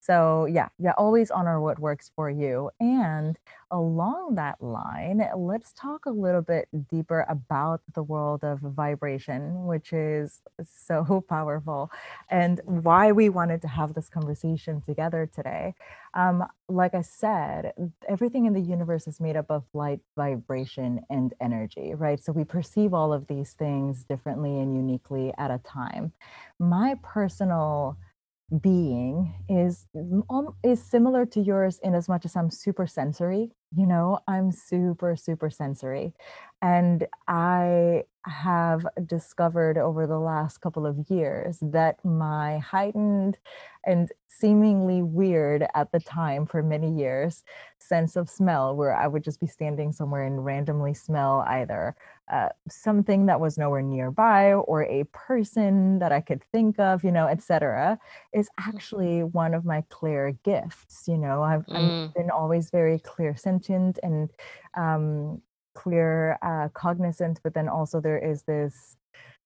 [0.00, 2.70] So, yeah, yeah, always honor what works for you.
[2.80, 3.38] And
[3.70, 9.92] along that line, let's talk a little bit deeper about the world of vibration, which
[9.92, 11.90] is so powerful,
[12.30, 15.74] and why we wanted to have this conversation together today.
[16.14, 17.72] Um, like I said,
[18.08, 22.22] everything in the universe is made up of light, vibration, and energy, right?
[22.22, 26.12] So we perceive all of these things differently and uniquely at a time.
[26.58, 27.98] My personal
[28.62, 29.86] being is
[30.30, 33.50] um, is similar to yours in as much as I'm super sensory.
[33.76, 36.14] You know, I'm super super sensory,
[36.62, 43.38] and I have discovered over the last couple of years that my heightened
[43.86, 47.42] and seemingly weird at the time for many years
[47.78, 51.96] sense of smell, where I would just be standing somewhere and randomly smell either
[52.30, 57.10] uh, something that was nowhere nearby or a person that I could think of, you
[57.10, 57.98] know, etc
[58.32, 61.04] is actually one of my clear gifts.
[61.08, 64.30] You know, I've, I've mm, been always very clairsentient and
[64.76, 65.40] um,
[65.82, 68.96] clear uh, cognizant, but then also there is this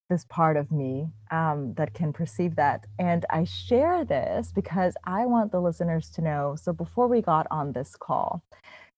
[0.09, 2.85] this part of me um, that can perceive that.
[2.99, 6.55] And I share this because I want the listeners to know.
[6.61, 8.43] So before we got on this call,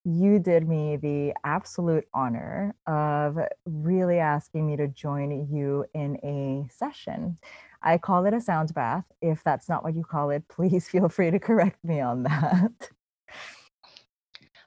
[0.04, 6.68] you did me the absolute honor of really asking me to join you in a
[6.72, 7.38] session.
[7.82, 9.04] I call it a sound bath.
[9.22, 12.90] If that's not what you call it, please feel free to correct me on that.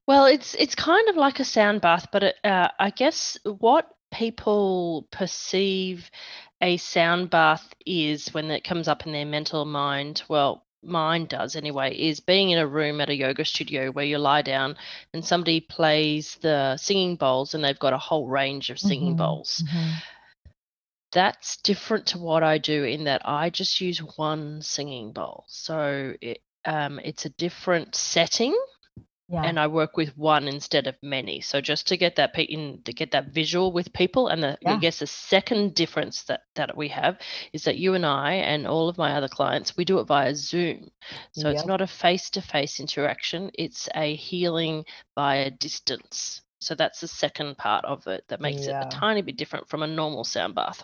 [0.10, 3.88] Well, it's it's kind of like a sound bath, but it, uh, I guess what
[4.12, 6.10] people perceive
[6.62, 10.23] a sound bath is when it comes up in their mental mind.
[10.27, 14.17] Well, mine does anyway is being in a room at a yoga studio where you
[14.17, 14.77] lie down
[15.13, 19.17] and somebody plays the singing bowls and they've got a whole range of singing mm-hmm,
[19.17, 19.63] bowls.
[19.67, 19.92] Mm-hmm.
[21.12, 25.46] That's different to what I do in that I just use one singing bowl.
[25.50, 28.58] So it, um, it's a different setting
[29.30, 29.44] yeah.
[29.44, 31.42] and I work with one instead of many.
[31.42, 34.73] So just to get that in, to get that visual with people, and the, yeah.
[34.73, 37.19] I guess the second difference that that we have
[37.54, 40.36] is that you and I and all of my other clients we do it via
[40.36, 40.90] Zoom.
[41.34, 41.58] So yep.
[41.58, 46.42] it's not a face-to-face interaction; it's a healing via distance.
[46.62, 48.82] So that's the second part of it that makes yeah.
[48.82, 50.84] it a tiny bit different from a normal sound bath.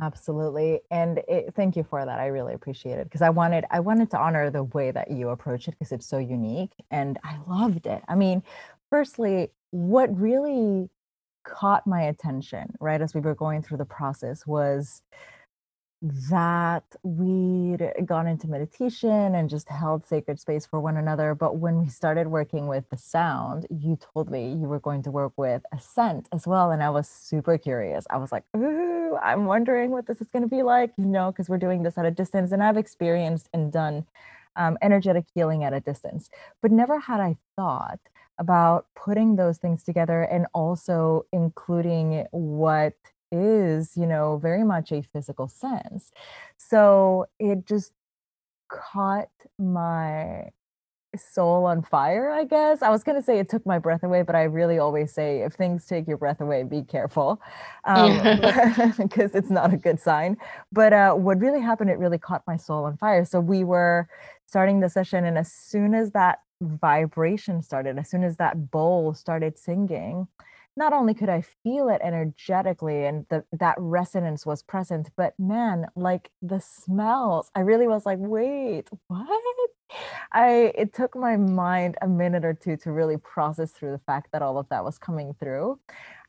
[0.00, 0.80] Absolutely.
[0.90, 2.20] And it, thank you for that.
[2.20, 5.30] I really appreciate it because I wanted I wanted to honor the way that you
[5.30, 8.02] approach it because it's so unique and I loved it.
[8.08, 8.42] I mean,
[8.90, 10.88] firstly, what really
[11.44, 15.02] caught my attention, right, as we were going through the process was
[16.00, 21.34] that we'd gone into meditation and just held sacred space for one another.
[21.34, 25.10] But when we started working with the sound, you told me you were going to
[25.10, 26.70] work with a scent as well.
[26.70, 28.06] And I was super curious.
[28.10, 31.32] I was like, ooh, I'm wondering what this is going to be like, you know,
[31.32, 32.52] because we're doing this at a distance.
[32.52, 34.06] And I've experienced and done
[34.54, 36.30] um, energetic healing at a distance,
[36.62, 38.00] but never had I thought
[38.38, 42.94] about putting those things together and also including what
[43.30, 46.12] is, you know, very much a physical sense.
[46.56, 47.92] So it just
[48.68, 50.50] caught my
[51.16, 52.82] soul on fire, I guess.
[52.82, 55.40] I was going to say it took my breath away, but I really always say
[55.40, 57.40] if things take your breath away, be careful
[57.84, 58.18] um,
[58.98, 60.36] because it's not a good sign.
[60.70, 63.24] But uh, what really happened, it really caught my soul on fire.
[63.24, 64.08] So we were
[64.46, 69.14] starting the session, and as soon as that vibration started, as soon as that bowl
[69.14, 70.28] started singing,
[70.78, 75.86] not only could I feel it energetically and the, that resonance was present, but man,
[75.96, 79.28] like the smells, I really was like, wait, what?
[80.32, 84.28] I it took my mind a minute or two to really process through the fact
[84.32, 85.80] that all of that was coming through.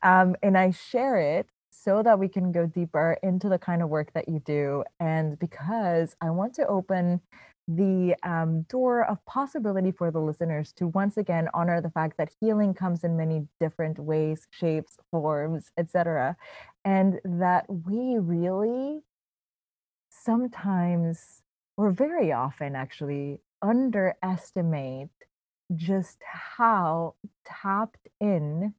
[0.02, 3.90] Um, and I share it so that we can go deeper into the kind of
[3.90, 4.84] work that you do.
[5.00, 7.22] And because I want to open
[7.70, 12.32] the um, door of possibility for the listeners to once again honor the fact that
[12.40, 16.36] healing comes in many different ways, shapes, forms, etc.,
[16.84, 19.02] and that we really
[20.10, 21.44] sometimes,
[21.78, 25.10] or very often actually, underestimate
[25.76, 27.14] just how
[27.46, 28.74] tapped in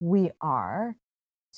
[0.00, 0.96] we are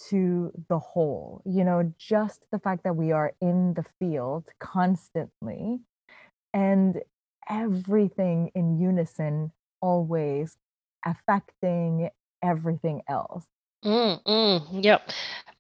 [0.09, 1.43] to the whole.
[1.45, 5.81] You know, just the fact that we are in the field constantly
[6.57, 7.03] and
[7.51, 9.53] everything in unison
[9.83, 10.57] always
[11.05, 12.11] affecting
[12.43, 13.47] everything else
[13.85, 15.11] mm, mm, yep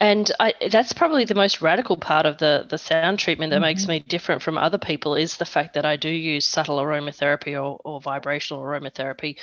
[0.00, 3.62] and I, that's probably the most radical part of the the sound treatment that mm-hmm.
[3.62, 7.54] makes me different from other people is the fact that I do use subtle aromatherapy
[7.54, 9.36] or, or vibrational aromatherapy,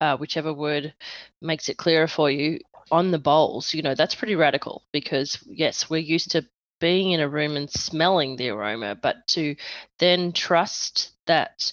[0.00, 0.94] uh, whichever word
[1.40, 2.58] makes it clearer for you
[2.90, 3.72] on the bowls.
[3.72, 6.44] You know that's pretty radical because yes, we're used to
[6.80, 9.54] being in a room and smelling the aroma, but to
[9.98, 11.72] then trust that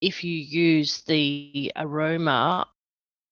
[0.00, 2.66] if you use the aroma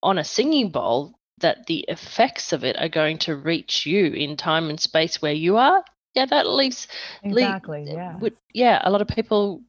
[0.02, 4.36] on a singing bowl, that the effects of it are going to reach you in
[4.36, 5.84] time and space where you are.
[6.14, 6.88] Yeah, that leaves
[7.22, 7.88] exactly.
[7.90, 8.82] Uh, yeah, yeah.
[8.84, 9.62] A lot of people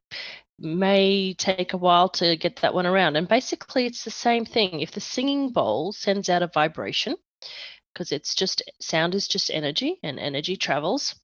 [0.58, 4.80] may take a while to get that one around, and basically, it's the same thing.
[4.80, 7.16] If the singing bowl sends out a vibration,
[7.94, 11.14] because it's just sound is just energy and energy travels.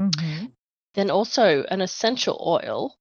[0.00, 0.46] Mm-hmm.
[0.94, 2.96] Then also an essential oil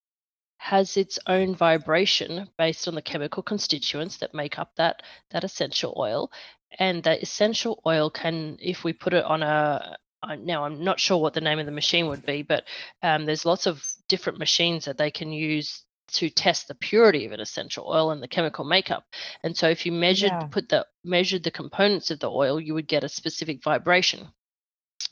[0.58, 5.93] has its own vibration based on the chemical constituents that make up that that essential
[5.97, 6.30] oil
[6.78, 9.97] and that essential oil can if we put it on a
[10.39, 12.66] now i'm not sure what the name of the machine would be but
[13.02, 17.32] um, there's lots of different machines that they can use to test the purity of
[17.32, 19.05] an essential oil and the chemical makeup.
[19.43, 20.47] And so if you measured yeah.
[20.51, 24.28] put the measured the components of the oil, you would get a specific vibration.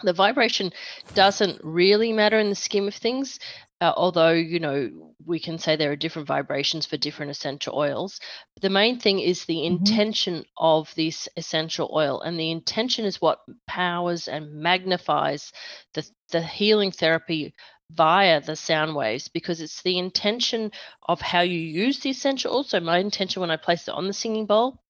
[0.03, 0.73] The vibration
[1.15, 3.39] doesn't really matter in the scheme of things,
[3.79, 8.19] uh, although you know we can say there are different vibrations for different essential oils.
[8.61, 9.77] The main thing is the mm-hmm.
[9.77, 15.51] intention of this essential oil, and the intention is what powers and magnifies
[15.93, 17.53] the the healing therapy
[17.91, 20.71] via the sound waves because it's the intention
[21.07, 24.13] of how you use the essential also my intention when i place it on the
[24.13, 24.81] singing bowl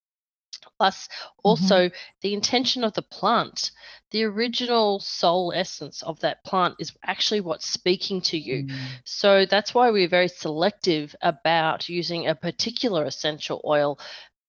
[0.78, 1.08] plus
[1.44, 1.96] also mm-hmm.
[2.22, 3.72] the intention of the plant
[4.12, 8.80] the original soul essence of that plant is actually what's speaking to you mm.
[9.04, 14.00] so that's why we're very selective about using a particular essential oil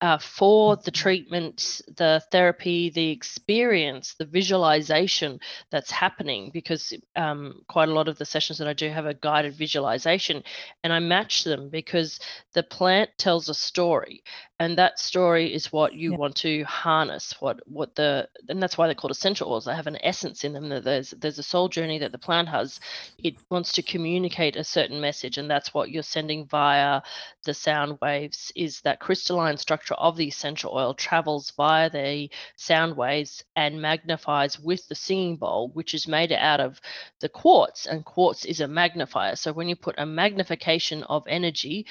[0.00, 1.02] uh, for the mm-hmm.
[1.02, 5.40] treatment, the therapy, the experience, the visualization
[5.70, 9.14] that's happening, because um, quite a lot of the sessions that I do have a
[9.14, 10.42] guided visualization,
[10.84, 12.20] and I match them because
[12.54, 14.22] the plant tells a story,
[14.60, 17.36] and that story is what you want to harness.
[17.40, 19.66] What what the and that's why they're called essential oils.
[19.66, 20.68] They have an essence in them.
[20.68, 22.80] That there's there's a soul journey that the plant has.
[23.22, 27.02] It wants to communicate a certain message, and that's what you're sending via
[27.44, 28.50] the sound waves.
[28.56, 34.58] Is that crystalline structure of the essential oil travels via the sound waves and magnifies
[34.58, 36.80] with the singing bowl, which is made out of
[37.20, 39.36] the quartz, and quartz is a magnifier.
[39.36, 41.86] So when you put a magnification of energy,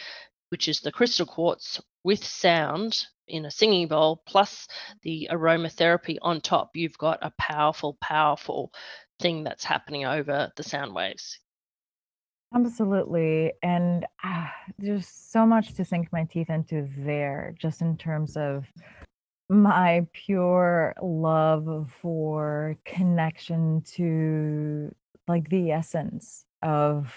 [0.49, 4.67] which is the crystal quartz with sound in a singing bowl plus
[5.03, 8.71] the aromatherapy on top, you've got a powerful, powerful
[9.19, 11.39] thing that's happening over the sound waves.
[12.55, 13.53] Absolutely.
[13.61, 18.65] And ah, there's so much to sink my teeth into there, just in terms of
[19.49, 24.93] my pure love for connection to
[25.27, 27.13] like the essence of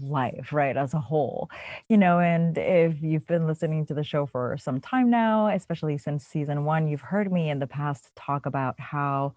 [0.00, 1.50] life, right, as a whole.
[1.88, 5.98] You know, and if you've been listening to the show for some time now, especially
[5.98, 9.34] since season one, you've heard me in the past talk about how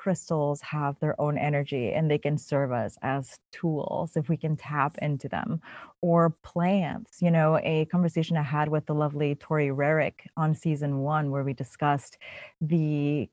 [0.00, 4.56] crystals have their own energy and they can serve us as tools if we can
[4.56, 5.60] tap into them
[6.00, 11.00] or plants you know a conversation i had with the lovely tori rarick on season
[11.00, 12.16] one where we discussed
[12.62, 13.28] the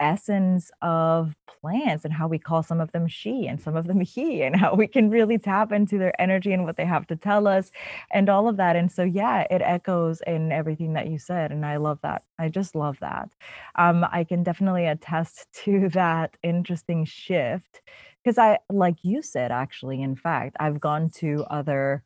[0.00, 4.00] essence of plants and how we call some of them she and some of them
[4.14, 7.16] he and how we can really tap into their energy and what they have to
[7.16, 7.70] tell us
[8.10, 8.76] and all of that.
[8.76, 12.22] And so yeah it echoes in everything that you said and i love that.
[12.38, 13.30] I just love that.
[13.76, 17.80] Um, i can definitely attest to that interesting shift
[18.22, 22.02] because i like you said actually in fact i've gone to other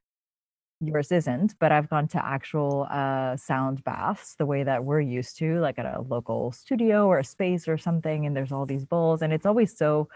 [0.82, 5.38] yours isn't, but I've gone to actual uh, sound baths the way that we're used
[5.38, 8.26] to, like at a local studio or a space or something.
[8.26, 9.22] And there's all these bowls.
[9.22, 10.08] And it's always so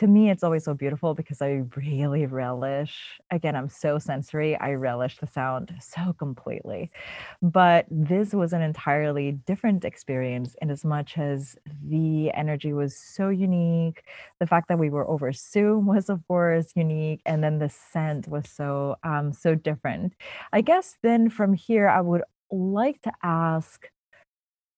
[0.00, 4.56] to me, it's always so beautiful because I really relish, again, I'm so sensory.
[4.56, 6.90] I relish the sound so completely.
[7.42, 11.54] But this was an entirely different experience in as much as
[11.86, 14.02] the energy was so unique.
[14.38, 17.20] The fact that we were over Zoom was, of course, unique.
[17.26, 20.14] And then the scent was so, um, so different.
[20.50, 23.86] I guess then from here, I would like to ask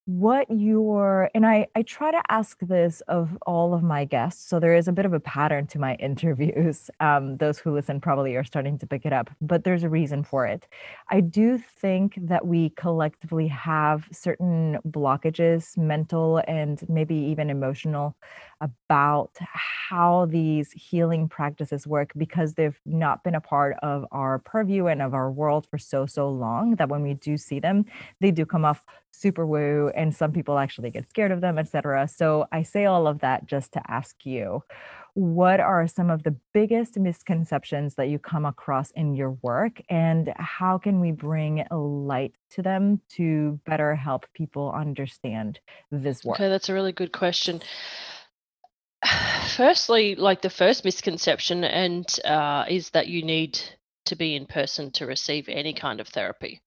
[0.07, 4.59] what your and I I try to ask this of all of my guests, so
[4.59, 6.90] there is a bit of a pattern to my interviews.
[7.00, 10.24] Um, those who listen probably are starting to pick it up, but there's a reason
[10.24, 10.66] for it.
[11.11, 18.16] I do think that we collectively have certain blockages, mental and maybe even emotional,
[18.62, 24.86] about how these healing practices work because they've not been a part of our purview
[24.86, 27.84] and of our world for so so long that when we do see them,
[28.20, 32.08] they do come off super woo and some people actually get scared of them etc
[32.08, 34.62] so i say all of that just to ask you
[35.14, 40.32] what are some of the biggest misconceptions that you come across in your work and
[40.36, 45.60] how can we bring light to them to better help people understand
[45.90, 46.40] this work?
[46.40, 47.60] okay that's a really good question
[49.57, 53.61] firstly like the first misconception and uh, is that you need
[54.05, 56.61] to be in person to receive any kind of therapy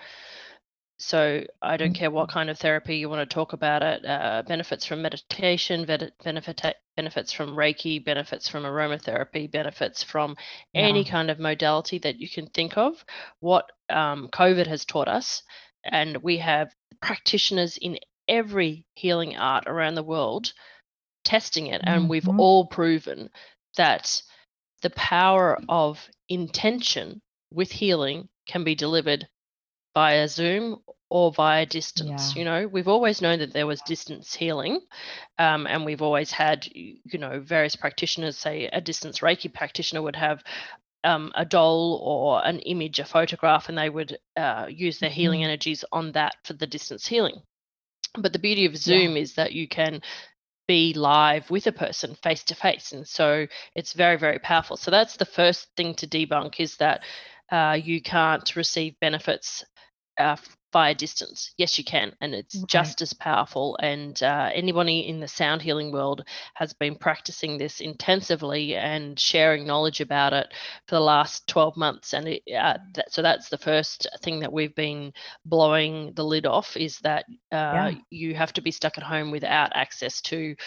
[0.98, 4.06] so I don't care what kind of therapy you want to talk about it.
[4.06, 10.38] Uh, benefits from meditation, benefit benefits from Reiki, benefits from aromatherapy, benefits from
[10.74, 10.84] yeah.
[10.84, 13.04] any kind of modality that you can think of.
[13.42, 15.44] What um, COVID has taught us,
[15.84, 17.98] and we have practitioners in
[18.30, 20.54] every healing art around the world
[21.26, 22.10] testing it, and mm-hmm.
[22.10, 23.30] we've all proven
[23.76, 24.22] that
[24.82, 27.22] the power of intention
[27.52, 29.28] with healing can be delivered
[29.94, 30.78] via Zoom
[31.10, 32.36] or via distance.
[32.36, 32.40] Yeah.
[32.40, 34.82] You know, we've always known that there was distance healing,
[35.40, 38.38] um, and we've always had, you know, various practitioners.
[38.38, 40.44] Say a distance Reiki practitioner would have
[41.04, 45.42] um, a doll or an image, a photograph, and they would uh, use their healing
[45.42, 45.50] mm-hmm.
[45.50, 47.42] energies on that for the distance healing.
[48.18, 49.22] But the beauty of Zoom yeah.
[49.22, 50.02] is that you can
[50.68, 54.78] be live with a person face to face, and so it's very, very powerful.
[54.78, 57.04] So that's the first thing to debunk is that
[57.52, 59.64] uh, you can't receive benefits
[60.18, 60.38] uh,
[60.76, 61.54] via distance.
[61.58, 63.78] Yes, you can, and it's just as powerful.
[63.82, 69.66] And uh, anybody in the sound healing world has been practicing this intensively and sharing
[69.66, 70.54] knowledge about it
[70.86, 72.14] for the last 12 months.
[72.14, 75.14] And it, uh, that, so that's the first thing that we've been
[75.46, 77.24] blowing the lid off is that
[77.54, 77.92] uh, yeah.
[78.10, 80.58] you have to be stuck at home without access to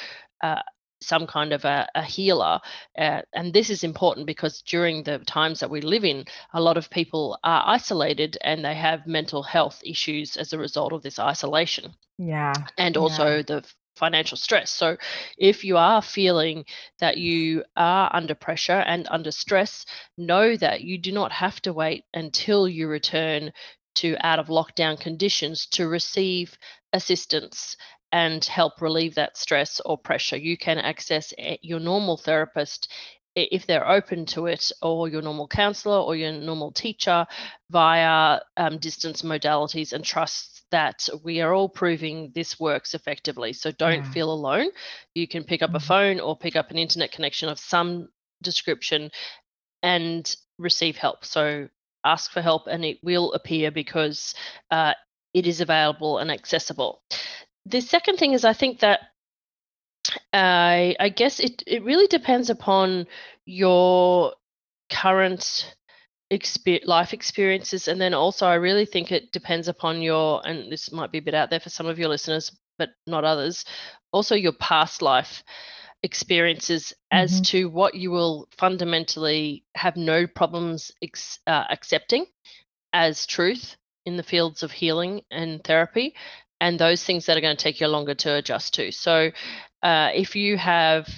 [0.42, 0.62] uh,
[1.00, 2.60] some kind of a, a healer.
[2.96, 6.76] Uh, and this is important because during the times that we live in, a lot
[6.76, 11.18] of people are isolated and they have mental health issues as a result of this
[11.18, 11.92] isolation.
[12.18, 12.52] Yeah.
[12.76, 13.42] And also yeah.
[13.42, 13.64] the
[13.96, 14.70] financial stress.
[14.70, 14.96] So,
[15.36, 16.64] if you are feeling
[17.00, 19.84] that you are under pressure and under stress,
[20.16, 23.52] know that you do not have to wait until you return
[23.96, 26.56] to out of lockdown conditions to receive
[26.92, 27.76] assistance
[28.12, 30.36] and help relieve that stress or pressure.
[30.36, 31.32] You can access
[31.62, 32.90] your normal therapist
[33.34, 37.26] if they're open to it, or your normal counselor or your normal teacher
[37.70, 43.52] via um, distance modalities and trust that we are all proving this works effectively.
[43.52, 44.10] So don't yeah.
[44.10, 44.68] feel alone.
[45.14, 45.76] You can pick up mm-hmm.
[45.76, 48.08] a phone or pick up an internet connection of some
[48.42, 49.10] description
[49.82, 51.24] and receive help.
[51.24, 51.68] So
[52.04, 54.34] ask for help and it will appear because
[54.70, 54.94] uh,
[55.32, 57.02] it is available and accessible.
[57.68, 59.00] The second thing is, I think that
[60.32, 63.06] I I guess it it really depends upon
[63.44, 64.32] your
[64.90, 65.74] current
[66.32, 70.90] exper- life experiences, and then also I really think it depends upon your and this
[70.92, 73.64] might be a bit out there for some of your listeners, but not others.
[74.12, 75.42] Also, your past life
[76.02, 77.42] experiences as mm-hmm.
[77.42, 82.24] to what you will fundamentally have no problems ex- uh, accepting
[82.92, 86.14] as truth in the fields of healing and therapy
[86.60, 88.90] and those things that are going to take you longer to adjust to.
[88.92, 89.30] So,
[89.82, 91.08] uh, if you have,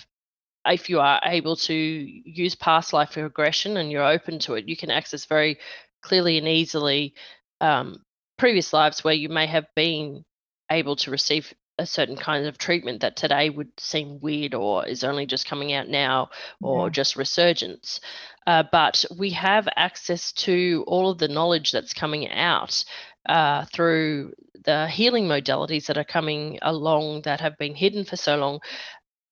[0.66, 4.76] if you are able to use past life regression and you're open to it, you
[4.76, 5.58] can access very
[6.02, 7.14] clearly and easily
[7.60, 8.02] um,
[8.38, 10.24] previous lives where you may have been
[10.70, 15.02] able to receive a certain kind of treatment that today would seem weird or is
[15.02, 16.28] only just coming out now
[16.62, 16.90] or yeah.
[16.92, 18.00] just resurgence.
[18.46, 22.84] Uh, but we have access to all of the knowledge that's coming out
[23.28, 24.32] uh, through
[24.64, 28.60] the healing modalities that are coming along that have been hidden for so long.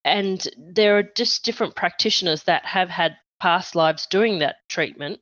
[0.05, 5.20] And there are just different practitioners that have had past lives doing that treatment,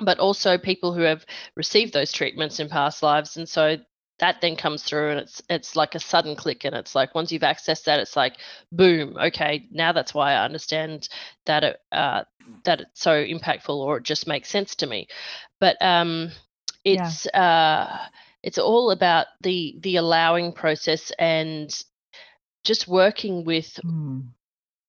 [0.00, 1.24] but also people who have
[1.56, 3.36] received those treatments in past lives.
[3.36, 3.78] And so
[4.22, 7.32] that then comes through and it's it's like a sudden click and it's like once
[7.32, 8.36] you've accessed that it's like
[8.70, 11.08] boom okay now that's why i understand
[11.46, 12.22] that it uh,
[12.62, 15.08] that it's so impactful or it just makes sense to me
[15.58, 16.30] but um
[16.84, 17.40] it's yeah.
[17.40, 18.06] uh
[18.42, 21.84] it's all about the the allowing process and
[22.64, 24.22] just working with mm.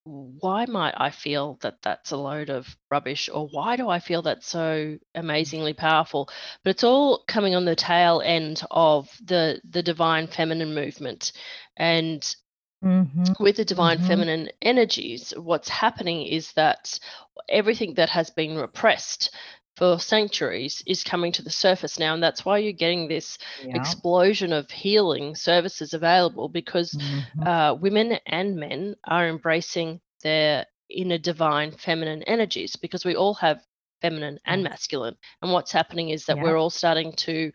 [0.05, 4.21] why might I feel that that's a load of rubbish or why do I feel
[4.21, 6.29] that's so amazingly powerful
[6.63, 11.31] but it's all coming on the tail end of the the divine feminine movement
[11.77, 12.35] and
[12.83, 13.41] Mm-hmm.
[13.41, 14.07] With the divine mm-hmm.
[14.07, 16.99] feminine energies, what's happening is that
[17.47, 19.33] everything that has been repressed
[19.76, 22.13] for sanctuaries is coming to the surface now.
[22.13, 23.76] And that's why you're getting this yeah.
[23.76, 27.47] explosion of healing services available because mm-hmm.
[27.47, 33.61] uh, women and men are embracing their inner divine feminine energies because we all have
[34.01, 35.15] feminine and masculine.
[35.41, 36.43] And what's happening is that yeah.
[36.43, 37.51] we're all starting to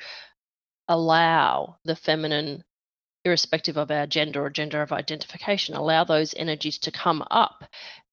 [0.88, 2.64] allow the feminine
[3.24, 7.64] irrespective of our gender or gender of identification, allow those energies to come up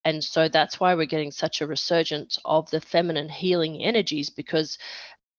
[0.06, 4.78] and so that's why we're getting such a resurgence of the feminine healing energies because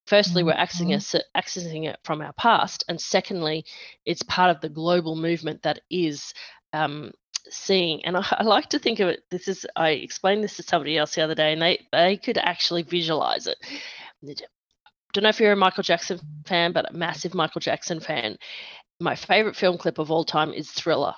[0.07, 1.17] firstly we're accessing, mm-hmm.
[1.17, 3.65] it, accessing it from our past and secondly
[4.05, 6.35] it's part of the global movement that is
[6.73, 7.13] um,
[7.49, 10.63] seeing and I, I, like to think of it this is i explained this to
[10.63, 13.57] somebody else the other day and they they could actually visualize it.
[15.13, 18.37] Don't know if you're a michael jackson fan but a massive michael jackson fan.
[18.99, 21.15] My favorite film clip of all time is thriller.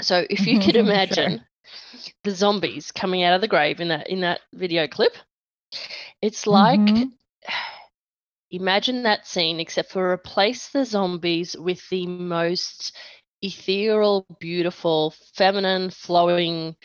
[0.00, 1.46] So if you could imagine sure
[2.24, 5.16] the zombies coming out of the grave in that in that video clip.
[6.22, 7.04] It's like mm-hmm.
[8.50, 12.96] imagine that scene, except for replace the zombies with the most
[13.42, 16.76] ethereal, beautiful, feminine, flowing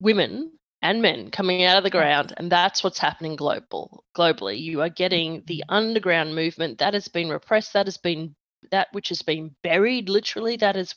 [0.00, 0.52] women
[0.82, 4.88] and men coming out of the ground and that's what's happening global globally you are
[4.88, 5.74] getting the mm-hmm.
[5.74, 8.34] underground movement that has been repressed that has been
[8.70, 10.94] that which has been buried literally that is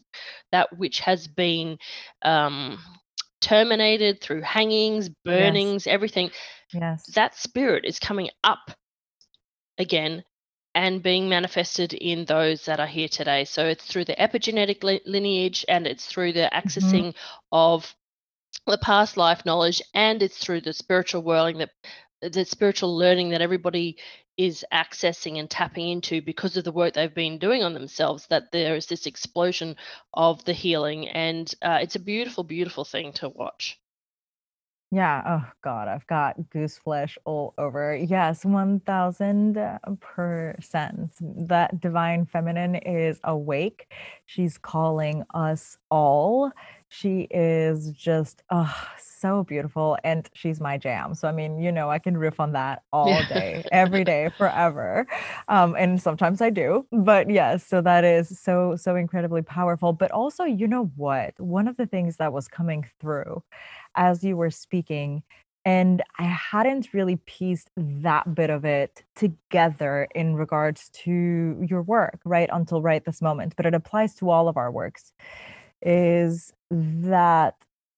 [0.51, 1.78] that which has been
[2.22, 2.78] um,
[3.41, 5.93] terminated through hangings burnings yes.
[5.93, 6.30] everything
[6.74, 8.72] yes that spirit is coming up
[9.78, 10.24] again
[10.74, 15.01] and being manifested in those that are here today so it's through the epigenetic li-
[15.05, 16.68] lineage and it's through the mm-hmm.
[16.68, 17.18] accessing mm-hmm.
[17.51, 17.95] of
[18.68, 21.70] the past life knowledge and it's through the spiritual whirling that
[22.22, 23.97] the spiritual learning that everybody
[24.38, 28.52] is accessing and tapping into because of the work they've been doing on themselves that
[28.52, 29.76] there is this explosion
[30.14, 33.80] of the healing and uh, it's a beautiful beautiful thing to watch
[34.92, 35.22] Yeah.
[35.28, 37.94] Oh God, I've got goose flesh all over.
[37.96, 41.12] Yes, 1000%.
[41.48, 43.92] That divine feminine is awake.
[44.26, 46.52] She's calling us all.
[46.90, 51.14] She is just oh, so beautiful and she's my jam.
[51.14, 53.22] So I mean, you know, I can riff on that all Yeah.
[53.24, 55.06] day, every day, forever.
[55.48, 56.86] Um, and sometimes I do.
[56.92, 59.94] But yes, so that is so, so incredibly powerful.
[59.94, 61.34] But also, you know what?
[61.40, 63.44] One of the things that was coming through
[63.96, 65.24] as you were speaking,
[65.66, 72.20] and I hadn't really pieced that bit of it together in regards to your work,
[72.24, 72.50] right?
[72.54, 75.12] Until right this moment, but it applies to all of our works,
[75.82, 77.55] is that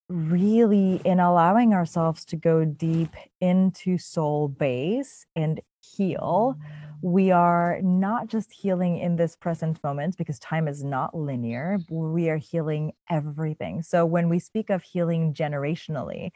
[0.10, 6.64] really in allowing ourselves to go deep into soul base and heal, mm.
[7.02, 11.78] we are not just healing in this present moment because time is not linear.
[11.90, 13.82] We are healing everything.
[13.82, 16.32] So when we speak of healing generationally,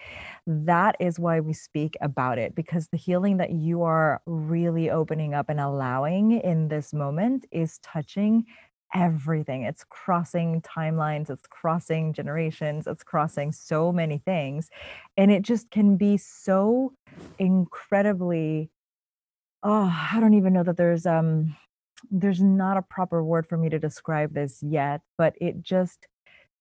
[0.45, 5.33] that is why we speak about it because the healing that you are really opening
[5.33, 8.45] up and allowing in this moment is touching
[8.93, 9.63] everything.
[9.63, 14.69] It's crossing timelines, it's crossing generations, it's crossing so many things.
[15.17, 16.93] And it just can be so
[17.39, 18.69] incredibly
[19.63, 21.55] oh, I don't even know that there's um
[22.09, 26.07] there's not a proper word for me to describe this yet, but it just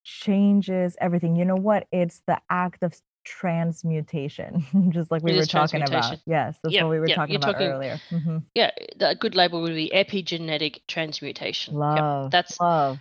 [0.03, 1.35] changes everything.
[1.35, 1.87] You know what?
[1.91, 6.19] It's the act of transmutation, just like we were talking about.
[6.25, 7.17] Yes, that's Yep, what we were yep.
[7.17, 8.01] talking You're about talking, earlier.
[8.09, 11.79] hmm yeah, the- a good label would be epigenetic transmutation.
[11.89, 12.99] Yep, Love, that's love.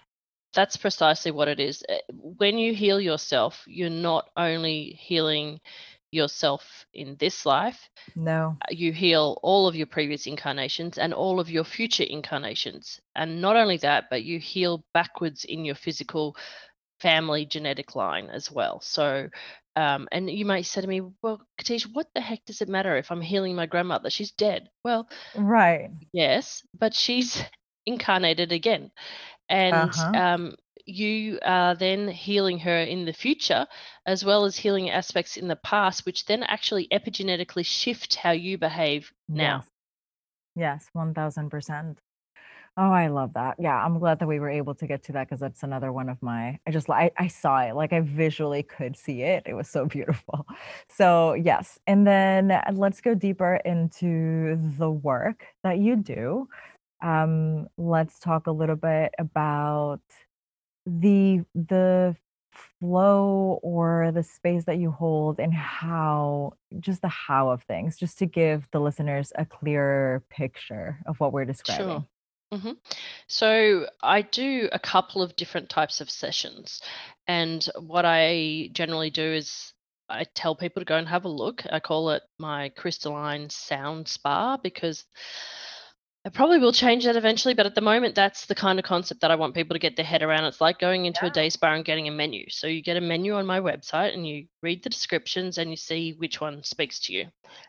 [0.54, 1.82] that's precisely what it is.
[1.88, 5.60] Uh, When you heal yourself, you're not only healing
[6.10, 8.58] yourself in this life, No.
[8.62, 13.00] uh, you heal all of your previous incarnations and all of your future incarnations.
[13.14, 16.36] And not only that, but you heal backwards in your physical
[17.00, 18.80] family genetic line as well.
[18.80, 19.28] So,
[19.76, 22.96] um, and you might say to me, well, Katish, what the heck does it matter
[22.96, 24.10] if I'm healing my grandmother?
[24.10, 24.68] She's dead.
[24.84, 25.90] Well, Right.
[26.12, 27.42] yes, but she's
[27.86, 28.90] incarnated again.
[29.48, 30.12] And Uh-huh.
[30.14, 30.56] um,
[30.86, 33.66] you are then healing her in the future,
[34.06, 38.58] as well as healing aspects in the past, which then actually epigenetically shift how you
[38.58, 39.64] behave now.
[39.64, 39.70] Yes.
[40.54, 42.00] Yes, 1000%.
[42.76, 43.56] Oh, I love that.
[43.58, 46.08] Yeah, I'm glad that we were able to get to that because that's another one
[46.08, 49.42] of my I just I, I saw it, like I visually could see it.
[49.46, 50.46] It was so beautiful.
[50.88, 51.78] So, yes.
[51.86, 56.48] And then uh, let's go deeper into the work that you do.
[57.02, 60.00] Um, let's talk a little bit about
[60.86, 62.16] the the
[62.80, 68.18] flow or the space that you hold and how just the how of things, just
[68.18, 71.44] to give the listeners a clearer picture of what we're
[71.76, 72.06] Sure.
[72.50, 72.60] Describing.
[72.62, 72.72] hmm
[73.28, 76.80] So I do a couple of different types of sessions.
[77.26, 79.72] And what I generally do is
[80.08, 81.64] I tell people to go and have a look.
[81.70, 85.04] I call it my crystalline sound spa because
[86.22, 89.22] I probably will change that eventually, but at the moment, that's the kind of concept
[89.22, 90.44] that I want people to get their head around.
[90.44, 92.44] It's like going into a day spa and getting a menu.
[92.50, 95.76] So you get a menu on my website and you read the descriptions and you
[95.76, 97.28] see which one speaks to you.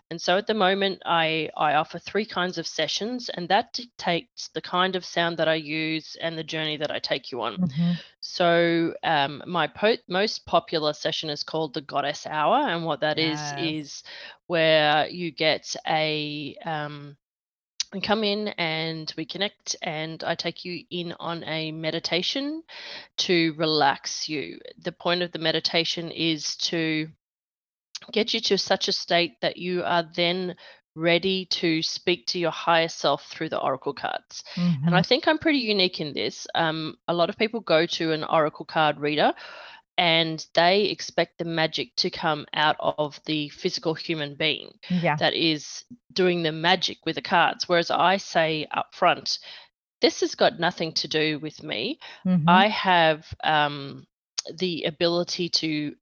[0.09, 4.49] And so at the moment, I, I offer three kinds of sessions, and that dictates
[4.49, 7.57] the kind of sound that I use and the journey that I take you on.
[7.57, 7.99] Mhm.
[8.19, 13.17] So um, my po- most popular session is called the Goddess Hour, and what that
[13.17, 13.53] is Yes.
[13.55, 14.03] is
[14.47, 17.15] where you get a um,
[17.93, 22.63] we come in and we connect, and I take you in on a meditation
[23.17, 24.59] to relax you.
[24.81, 27.09] The point of the meditation is to
[28.11, 30.55] get you to such a state that you are then
[30.95, 34.43] ready to speak to your higher self through the oracle cards.
[34.85, 35.07] And I Mhm.
[35.07, 36.47] think I'm pretty unique in this.
[36.55, 39.33] Um, a lot of people go to an oracle card reader
[40.01, 45.15] and they expect the magic to come out of the physical human being Yeah.
[45.17, 47.69] that is doing the magic with the cards.
[47.69, 49.37] Whereas I say up front,
[50.01, 51.99] this has got nothing to do with me.
[52.25, 52.45] Mhm.
[52.47, 54.07] I have um,
[54.57, 55.95] the ability to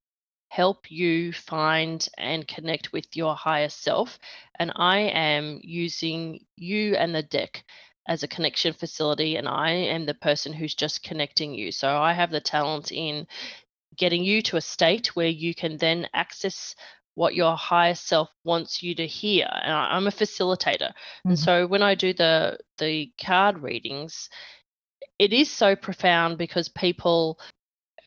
[0.47, 4.17] help you find and connect with your higher self.
[4.59, 7.65] And I am using you and the deck
[8.07, 11.73] as a connection facility, and I am the person who's just connecting you.
[11.73, 13.27] So I have the talent in
[13.99, 16.75] getting you to a state where you can then access
[17.15, 20.91] what your higher self wants you to hear and I- i'm a facilitator
[21.25, 21.43] and Mhm.
[21.43, 24.29] so when i do the the card readings
[25.19, 27.39] it is so profound because people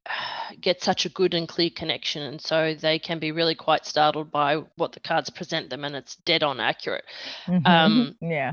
[0.60, 4.30] get such a good and clear connection and so they can be really quite startled
[4.32, 7.04] by what the cards present them and it's dead on accurate
[7.46, 7.66] Mhm.
[7.66, 8.52] um, Yeah.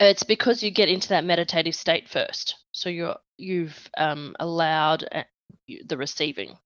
[0.00, 5.04] it's because you get into that meditative state first so you're you've um, allowed
[5.86, 6.56] the receiving.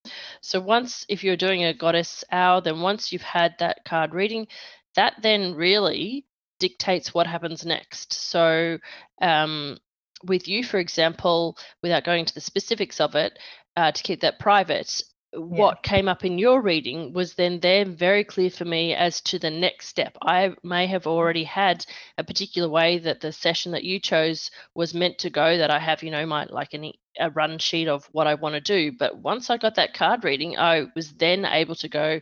[0.41, 4.47] So once, if you're doing a goddess hour, then once you've had that card reading,
[4.95, 6.27] that then really
[6.59, 8.13] dictates what happens next.
[8.13, 8.79] So
[9.21, 9.79] um,
[10.25, 13.39] with you, for example, without going into the specifics of it,
[13.77, 15.03] uh, to keep that private,
[15.35, 19.39] what came up in your reading was then there very clear for me as to
[19.39, 20.17] the next step.
[20.23, 21.85] I may have already had
[22.17, 25.79] a particular way that the session that you chose was meant to go that I
[25.79, 28.93] have, you know, my like an, a run sheet of what I want to do.
[28.97, 32.21] But once I got that card reading, I was then able to go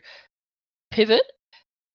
[0.91, 1.23] pivot.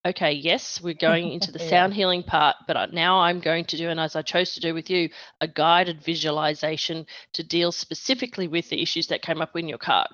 [0.06, 3.88] Okay, yes, we're going into the sound healing part, but now I'm going to do,
[3.88, 8.68] and as I chose to do with you, a guided visualization to deal specifically with
[8.70, 10.08] the issues that came up in your card.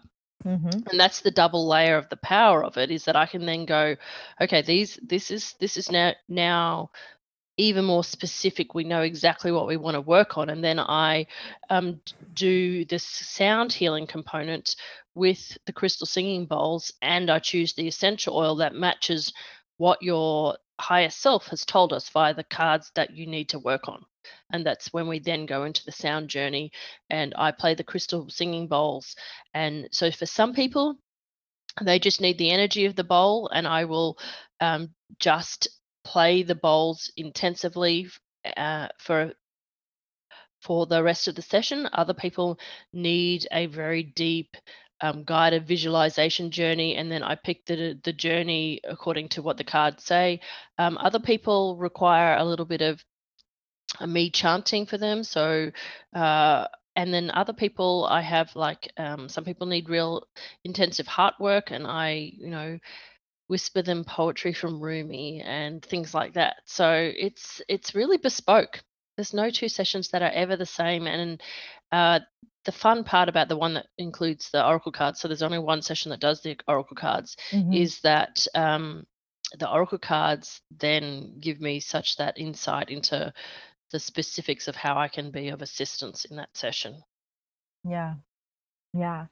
[0.45, 0.89] Mm-hmm.
[0.89, 3.65] And that's the double layer of the power of it is that I can then
[3.65, 3.97] go,
[4.41, 6.91] okay, these this is this is now now
[7.57, 8.75] even more specific.
[8.75, 11.27] We know exactly what we want to work on, and then I
[11.71, 12.01] um,
[12.35, 14.77] do this sound healing component
[15.15, 19.33] with the crystal singing bowls, and I choose the essential oil that matches
[19.79, 23.89] what your higher self has told us via the cards that you need to work
[23.89, 24.05] on.
[24.53, 26.73] And that's when we then go into the sound journey
[27.11, 29.17] and I play the crystal singing bowls.
[29.55, 30.97] And so for some people,
[31.83, 34.19] they just need the energy of the bowl, and I will
[34.61, 35.69] um, just
[36.07, 38.09] play the bowls intensively
[38.57, 39.33] uh, for
[40.63, 41.89] for the rest of the session.
[41.93, 42.59] Other people
[42.93, 44.57] need a very deep
[45.01, 49.65] um, guided visualization journey, and then I pick the the journey according to what the
[49.65, 50.41] cards say.
[50.79, 53.05] Um, other people require a little bit of
[54.07, 55.25] me chanting for them.
[55.25, 55.71] So,
[56.15, 60.25] uh, and then other people, I have like um, some people need real
[60.65, 62.79] intensive heart work, and I, you know,
[63.49, 66.57] whisper them poetry from Rumi and things like that.
[66.65, 68.83] So it's it's really bespoke.
[69.17, 71.41] There's no two sessions that are ever the same, and
[71.93, 72.21] uh,
[72.65, 75.81] the fun part about the one that includes the oracle cards, so there's only one
[75.81, 77.73] session that does the oracle cards, mm-hmm.
[77.73, 79.07] is that um,
[79.59, 83.33] the oracle cards then give me such that insight into
[83.93, 87.03] the specifics of how I can be of assistance in that session.
[87.85, 88.15] Yeah.
[88.93, 89.27] Yeah.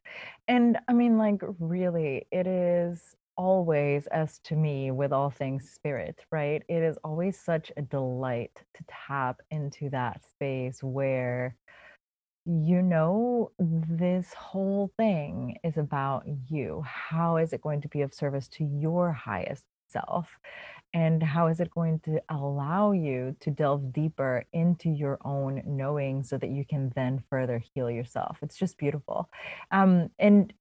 [0.46, 3.02] And I mean, like, really, it is
[3.36, 6.62] always, as to me, with all things spirit, right?
[6.68, 11.56] It is always such a delight to tap into that space where
[12.46, 16.82] you know this whole thing is about you.
[16.86, 20.28] How is it going to be of service to your highest self?
[20.94, 26.22] and how is it going to allow you to delve deeper into your own knowing
[26.22, 29.28] so that you can then further heal yourself it's just beautiful
[29.72, 30.52] um, and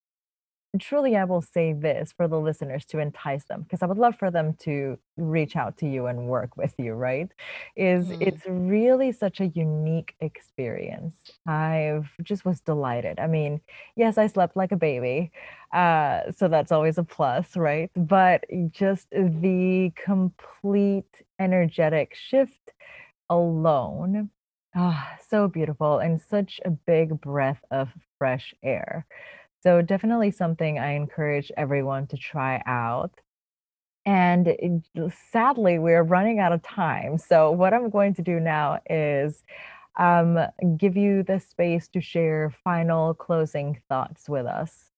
[0.80, 4.16] truly i will say this for the listeners to entice them because i would love
[4.16, 7.32] for them to reach out to you and work with you right?
[7.76, 8.22] Is mm.
[8.22, 11.16] it's really such a unique experience.
[11.48, 13.20] I've just was delighted.
[13.20, 13.62] I mean
[13.96, 15.32] yes i slept like a baby
[15.74, 17.90] uh, so that's always a plus right?
[17.96, 22.72] But just the complete energetic shift
[23.30, 24.30] alone
[24.76, 29.06] ah, so beautiful and such a big breath of fresh air
[29.64, 33.12] so definitely something I encourage everyone to try out.
[34.06, 34.84] And
[35.32, 37.18] sadly, we're running out of time.
[37.18, 39.42] So what I'm going to do now is
[39.98, 40.38] um,
[40.76, 44.90] give you the space to share final closing thoughts with us.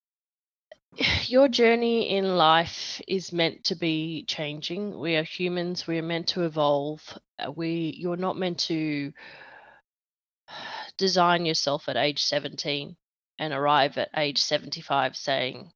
[1.28, 4.98] Your journey in life is meant to be changing.
[4.98, 5.86] We are humans.
[5.86, 7.04] We are meant to evolve.
[7.38, 9.14] Uh, we, you're not meant to
[10.98, 12.96] design yourself at age 17
[13.40, 15.72] and arrive at age 75 saying,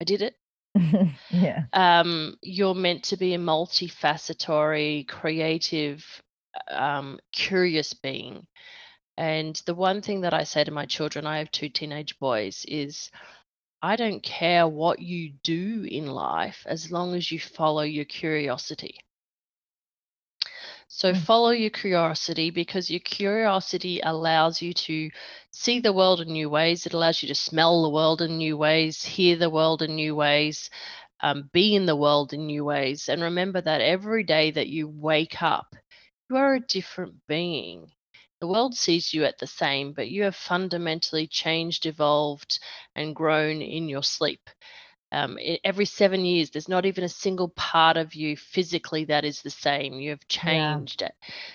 [0.00, 0.34] I did it.
[1.30, 1.64] yeah.
[1.72, 6.04] Um, you're meant to be a multifacetory, creative,
[6.68, 8.46] um, curious being.
[9.16, 12.64] And the one thing that I say to my children, I have two teenage boys,
[12.66, 13.10] is
[13.82, 18.98] I don't care what you do in life as long as you follow your curiosity.
[20.92, 21.16] So mm.
[21.16, 25.10] follow your curiosity because your curiosity allows you to
[25.50, 26.86] see the world in new ways.
[26.86, 30.14] It allows you to smell the world in new ways, hear the world in new
[30.16, 30.70] ways,
[31.22, 33.08] um, be in the world in new ways.
[33.08, 35.74] And remember that every day that you wake up,
[36.28, 37.92] you are a different being.
[38.40, 42.58] The world sees you at the same, but you have fundamentally changed, evolved,
[42.94, 44.50] and grown in your sleep
[45.12, 49.42] um, every seven years there's not even a single part of you physically that is
[49.42, 49.94] the same.
[49.94, 51.08] You have changed yeah.
[51.08, 51.14] it.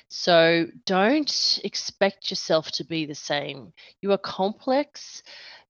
[0.10, 3.74] So don't expect yourself to be the same.
[4.02, 5.24] You are complex.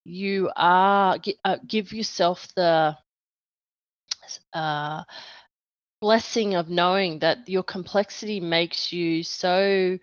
[0.03, 2.97] You are uh, give yourself the
[4.53, 5.03] uh,
[6.01, 9.97] blessing of knowing that your complexity makes you so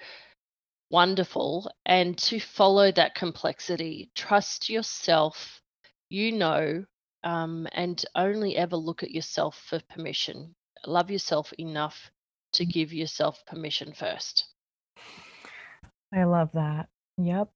[0.90, 5.60] wonderful and to follow that complexity trust yourself.
[6.08, 6.84] You know,
[7.24, 10.54] um, and only ever look at yourself for permission.
[10.86, 12.10] Love yourself enough
[12.54, 14.46] to give yourself permission first.
[16.14, 16.88] I love that.
[17.18, 17.48] Yep.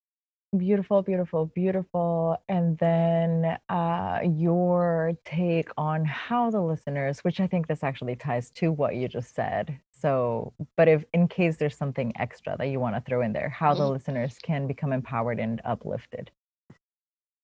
[0.56, 2.38] Beautiful, beautiful, beautiful.
[2.48, 8.50] And then uh, your take on how the listeners, which I think this actually ties
[8.52, 9.78] to what you just said.
[9.90, 13.48] So, but if in case there's something extra that you want to throw in there,
[13.50, 13.90] how the Mhm.
[13.92, 16.30] listeners can become empowered and uplifted.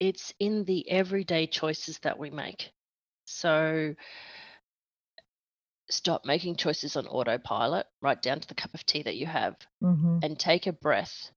[0.03, 2.73] It's in the everyday choices that we make.
[3.25, 3.95] So
[5.89, 9.55] stop making choices on autopilot, right down to the cup of tea that you have,
[9.81, 11.31] hmm and take a breath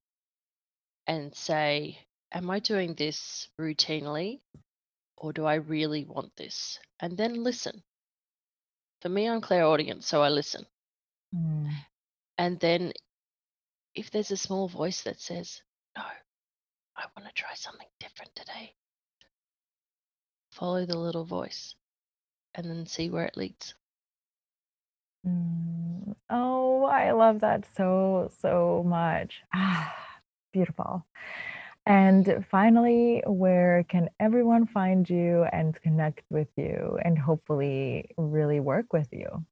[1.06, 2.00] and say,
[2.32, 4.42] Am I doing this routinely
[5.16, 6.80] or do I really want this?
[7.00, 7.84] And then listen.
[9.04, 10.66] For me, I'm clairaudient, so I listen.
[11.36, 11.70] Mm.
[12.40, 12.94] And then
[13.94, 15.62] if there's a small voice that says,
[15.96, 16.04] No,
[16.98, 18.74] I want to try something different today,
[20.52, 21.76] follow the little voice
[22.54, 23.76] and then see where it leads.
[25.28, 26.16] Mm.
[26.30, 29.42] Oh, I love that so, so much.
[29.54, 29.94] Ah,
[30.54, 31.06] beautiful.
[31.86, 38.94] And finally, where can everyone find you and connect with you and hopefully really work
[38.94, 39.46] with you?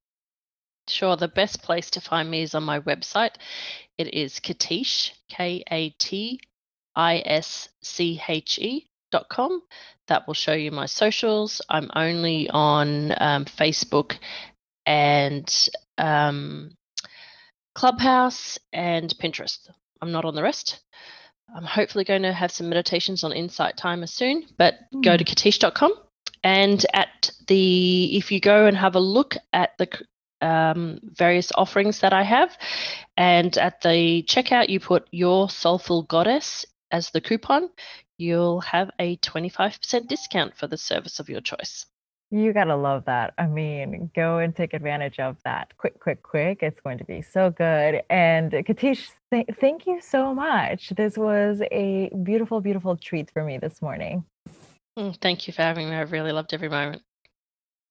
[0.88, 3.36] Sure, the best place to find me is on my website.
[3.98, 6.40] It is Katish, K A T
[6.96, 9.62] I S C H E dot com.
[10.08, 11.62] That will show you my socials.
[11.70, 14.18] I'm only on um, Facebook
[14.86, 16.72] and um,
[17.76, 19.70] Clubhouse and Pinterest.
[20.02, 20.82] I'm not on the rest.
[21.56, 25.94] I'm hopefully going to have some meditations on Insight Timer soon, but go to katish.com
[26.44, 29.88] and at the if you go and have a look at the
[30.42, 32.58] um, various offerings that I have,
[33.16, 37.70] and at the checkout you put your soulful goddess as the coupon,
[38.18, 41.88] you'll have a 25% discount for the service of your choice.
[42.32, 43.34] You gotta love that.
[43.38, 45.74] I mean, go and take advantage of that.
[45.78, 46.60] Quick, quick, quick.
[46.62, 48.02] It's going to be so good.
[48.10, 50.90] And Katish, th- thank you so much.
[50.96, 54.24] This was a beautiful, beautiful treat for me this morning.
[54.98, 55.96] Mm, Thank you for having me.
[55.96, 57.02] I really loved every moment.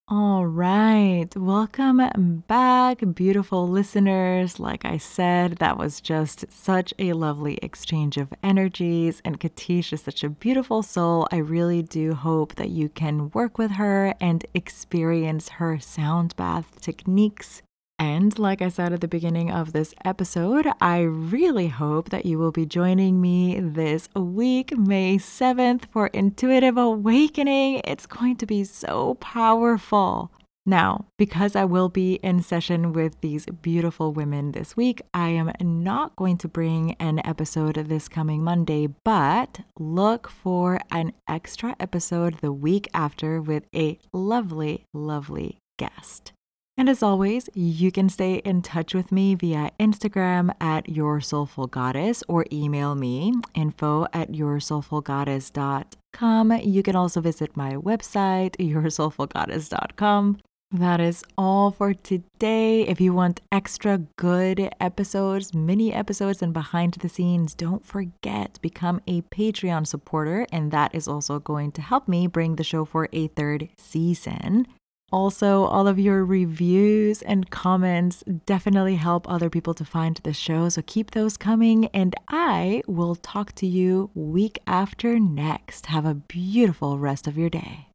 [0.08, 1.28] All right.
[1.36, 4.58] Welcome back, beautiful listeners.
[4.58, 9.22] Like I said, that was just such a lovely exchange of energies.
[9.24, 11.28] And Katish is such a beautiful soul.
[11.30, 16.80] I really do hope that you can work with her and experience her sound bath
[16.80, 17.62] techniques.
[18.02, 22.36] And like I said at the beginning of this episode, I really hope that you
[22.36, 27.80] will be joining me this week, May 7th, for Intuitive Awakening.
[27.84, 30.32] It's going to be so powerful.
[30.66, 35.52] Now, because I will be in session with these beautiful women this week, I am
[35.60, 42.38] not going to bring an episode this coming Monday, but look for an extra episode
[42.40, 46.32] the week after with a lovely, lovely guest.
[46.76, 51.66] And as always, you can stay in touch with me via Instagram at Your Soulful
[51.66, 56.52] Goddess or email me info at Your Soulful yoursoulfulgoddess.com.
[56.62, 60.38] You can also visit my website, Your Soulful yoursoulfulgoddess.com.
[60.74, 62.88] That is all for today.
[62.88, 69.02] If you want extra good episodes, mini episodes, and behind the scenes, don't forget become
[69.06, 73.10] a Patreon supporter, and that is also going to help me bring the show for
[73.12, 74.66] a third season.
[75.12, 80.68] Also, all of your reviews and comments definitely help other people to find the show.
[80.68, 81.86] So keep those coming.
[81.86, 85.86] And I will talk to you week after next.
[85.86, 87.91] Have a beautiful rest of your day.